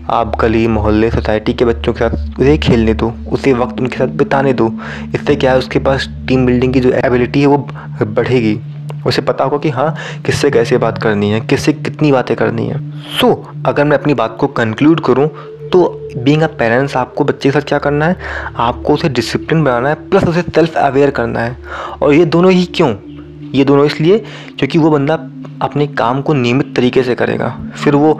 आप 0.09 0.35
गली 0.41 0.67
मोहल्ले 0.67 1.09
सोसाइटी 1.11 1.53
के 1.53 1.65
बच्चों 1.65 1.93
के 1.93 1.99
साथ 1.99 2.39
उसे 2.39 2.57
खेलने 2.57 2.93
दो 2.93 3.11
उसे 3.31 3.53
वक्त 3.53 3.79
उनके 3.81 3.97
साथ 3.97 4.07
बिताने 4.17 4.53
दो। 4.53 4.67
इससे 5.15 5.35
क्या 5.35 5.51
है 5.51 5.57
उसके 5.57 5.79
पास 5.79 6.07
टीम 6.27 6.45
बिल्डिंग 6.45 6.73
की 6.73 6.79
जो 6.79 6.91
एबिलिटी 7.05 7.41
है 7.41 7.47
वो 7.47 7.57
बढ़ेगी। 8.03 8.59
उसे 9.07 9.21
पता 9.21 9.43
होगा 9.43 9.57
कि 9.57 9.69
हाँ 9.69 9.93
किससे 10.25 10.49
कैसे 10.51 10.77
बात 10.77 11.01
करनी 11.03 11.29
है 11.29 11.39
किससे 11.41 11.73
कितनी 11.73 12.11
बातें 12.11 12.35
करनी 12.37 12.67
है। 12.67 12.79
सो 13.19 13.27
so, 13.27 13.67
अगर 13.67 13.85
मैं 13.85 13.97
अपनी 13.97 14.13
बात 14.13 14.37
को 14.39 14.47
कंक्लूड 14.47 14.99
करूँ 14.99 15.27
तो 15.69 15.87
बींग 16.17 16.41
अ 16.41 16.47
पेरेंट्स 16.59 16.95
आपको 16.97 17.23
बच्चे 17.23 17.49
के 17.49 17.51
साथ 17.51 17.67
क्या 17.67 17.79
करना 17.79 18.05
है? 18.05 18.15
आपको 18.57 18.93
उसे 18.93 19.09
डिसिप्लिन 19.09 19.63
बनाना 19.63 19.89
है 19.89 19.95
प्लस 20.09 20.23
उसे 20.23 20.41
सेल्फ 20.43 20.77
अवेयर 20.77 21.11
करना 21.11 21.39
है। 21.39 21.57
और 22.01 22.13
ये 22.13 22.25
दोनों 22.27 22.51
ही 22.51 22.65
क्यों? 22.67 22.93
ये 23.53 23.63
दोनों 23.65 23.85
इसलिए 23.85 24.17
क्योंकि 24.59 24.77
वो 24.77 24.89
बंदा 24.91 25.13
अपने 25.61 25.87
काम 25.89 26.21
को 26.21 26.33
नियमित 26.33 26.75
तरीके 26.75 27.03
से 27.03 27.15
करेगा। 27.15 27.49
फिर 27.75 27.95
वो 27.95 28.19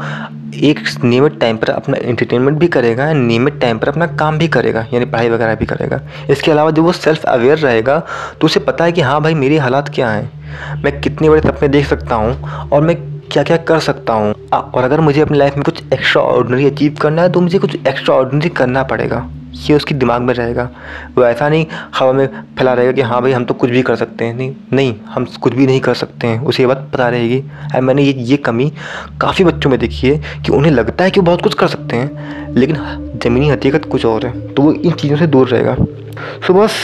एक 0.56 0.80
नियमित 1.04 1.39
टाइम 1.39 1.58
पर 1.58 1.70
अपना 1.70 1.98
एंटरटेनमेंट 2.00 2.58
भी 2.60 2.68
करेगा, 2.68 3.12
नियमित 3.13 3.60
टाइम 3.62 3.77
पर 3.80 3.88
अपना 3.88 4.06
काम 4.18 4.38
भी 4.38 4.48
करेगा, 4.48 4.86
यानी 4.94 5.06
पढ़ाई 5.06 5.30
वगैरह 5.30 5.56
भी 5.56 5.66
करेगा। 5.66 6.00
इसके 6.30 6.51
अलावा 6.51 6.72
जब 6.72 6.84
वो 6.84 6.92
सेल्फ 6.92 7.25
अवेयर 7.25 7.58
रहेगा 7.58 8.00
तो 8.42 8.46
उसे 8.46 8.60
पता 8.62 8.86
है 8.86 8.92
कि 8.92 9.01
हाँ 9.01 9.22
भाई, 9.22 9.34
मेरे 9.36 9.58
हालात 9.58 9.89
क्या 9.96 10.10
हैं? 10.10 10.82
मैं 10.84 11.00
कितने 11.01 11.30
बड़े 11.30 11.42
सपने 11.42 11.68
देख 11.70 11.88
सकता 11.88 12.16
हूँ, 12.16 12.70
और 12.70 12.82
मैं 12.82 12.96
क्या 13.31 13.43
क्या 13.43 13.57
कर 13.60 13.79
सकता 13.79 14.13
हूँ? 14.13 14.34
और 14.53 14.84
अगर 14.84 15.00
मुझे 15.01 15.22
अपनी 15.22 15.38
लाइफ 15.38 15.55
में 15.55 15.63
कुछ 15.63 15.81
एक्स्ट्रा 15.93 16.22
ऑर्डनरी 16.24 16.65
अचीव 16.65 16.96
करना 17.01 17.22
है 17.22 17.31
तो 17.31 17.41
मुझे 17.41 17.60
कुछ 17.60 17.75
एक्स्ट्रा 17.77 18.15
ऑर्डनरी 18.15 18.50
करना 18.51 18.84
पड़ेगा। 18.84 19.27
ये 19.60 19.75
उसके 19.75 19.96
दिमाग 19.96 20.22
में 20.22 20.34
रहेगा। 20.34 20.69
वो 21.17 21.24
ऐसा 21.25 21.48
नहीं, 21.50 21.65
हवा 21.96 22.12
में 22.13 22.27
फैला 22.57 22.74
रहेगा 22.74 22.91
कि 22.91 23.01
हाँ 23.01 23.22
भाई, 23.22 23.31
हम 23.31 23.46
तो 23.46 23.53
कुछ 23.53 23.69
भी 23.69 23.81
कर 23.81 23.96
सकते 23.96 24.25
हैं। 24.25 24.36
नहीं 24.36 24.53
नहीं, 24.74 24.93
हम 25.05 25.25
कुछ 25.41 25.53
भी 25.53 25.65
नहीं 25.67 25.79
कर 25.81 25.93
सकते 25.93 26.27
हैं। 26.27 26.39
उसे 26.41 26.63
ये 26.63 26.67
बात 26.67 26.89
पता 26.93 27.07
रहेगी। 27.10 27.39
और 27.75 27.81
मैंने 27.81 28.03
ये 28.03 28.13
ये 28.24 28.38
कमी 28.38 28.72
काफ़ी 29.22 29.46
बच्चों 29.46 29.69
में 29.69 29.79
देखी 29.79 30.07
है 30.07 30.41
कि 30.43 30.51
उन्हें 30.51 30.72
लगता 30.72 31.03
है 31.03 31.12
कि 31.12 31.19
वो 31.19 31.25
बहुत 31.25 31.41
कुछ 31.41 31.53
कर 31.53 31.67
सकते 31.67 31.96
हैं, 31.96 32.53
लेकिन 32.55 33.19
ज़मीनी 33.24 33.50
हकीकत 33.50 33.86
कुछ 33.86 34.05
और 34.05 34.25
है। 34.25 34.48
तो 34.48 34.63
वो 34.63 34.72
इन 34.74 34.91
चीज़ों 34.91 35.17
से 35.17 35.27
दूर 35.27 35.48
रहेगा। 35.48 35.75
सो 36.48 36.53
बस, 36.53 36.75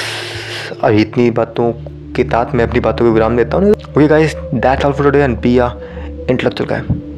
अभी 0.84 1.02
इतनी 1.02 1.30
बातों 1.32 1.72
के 2.16 2.24
साथ 2.24 2.56
मैं 2.56 2.68
अपनी 2.68 2.80
बातों 2.80 3.06
को 3.06 3.12
विराम 3.12 3.38
देता 3.38 3.58
हूँ। 3.58 3.72
Okay 3.72 4.08
guys 4.08 4.36
all 4.36 4.92
for 4.92 5.04
today 5.04 5.20
and 5.20 5.38
intellectual 6.30 6.70
का 6.70 6.76
है। 6.76 7.13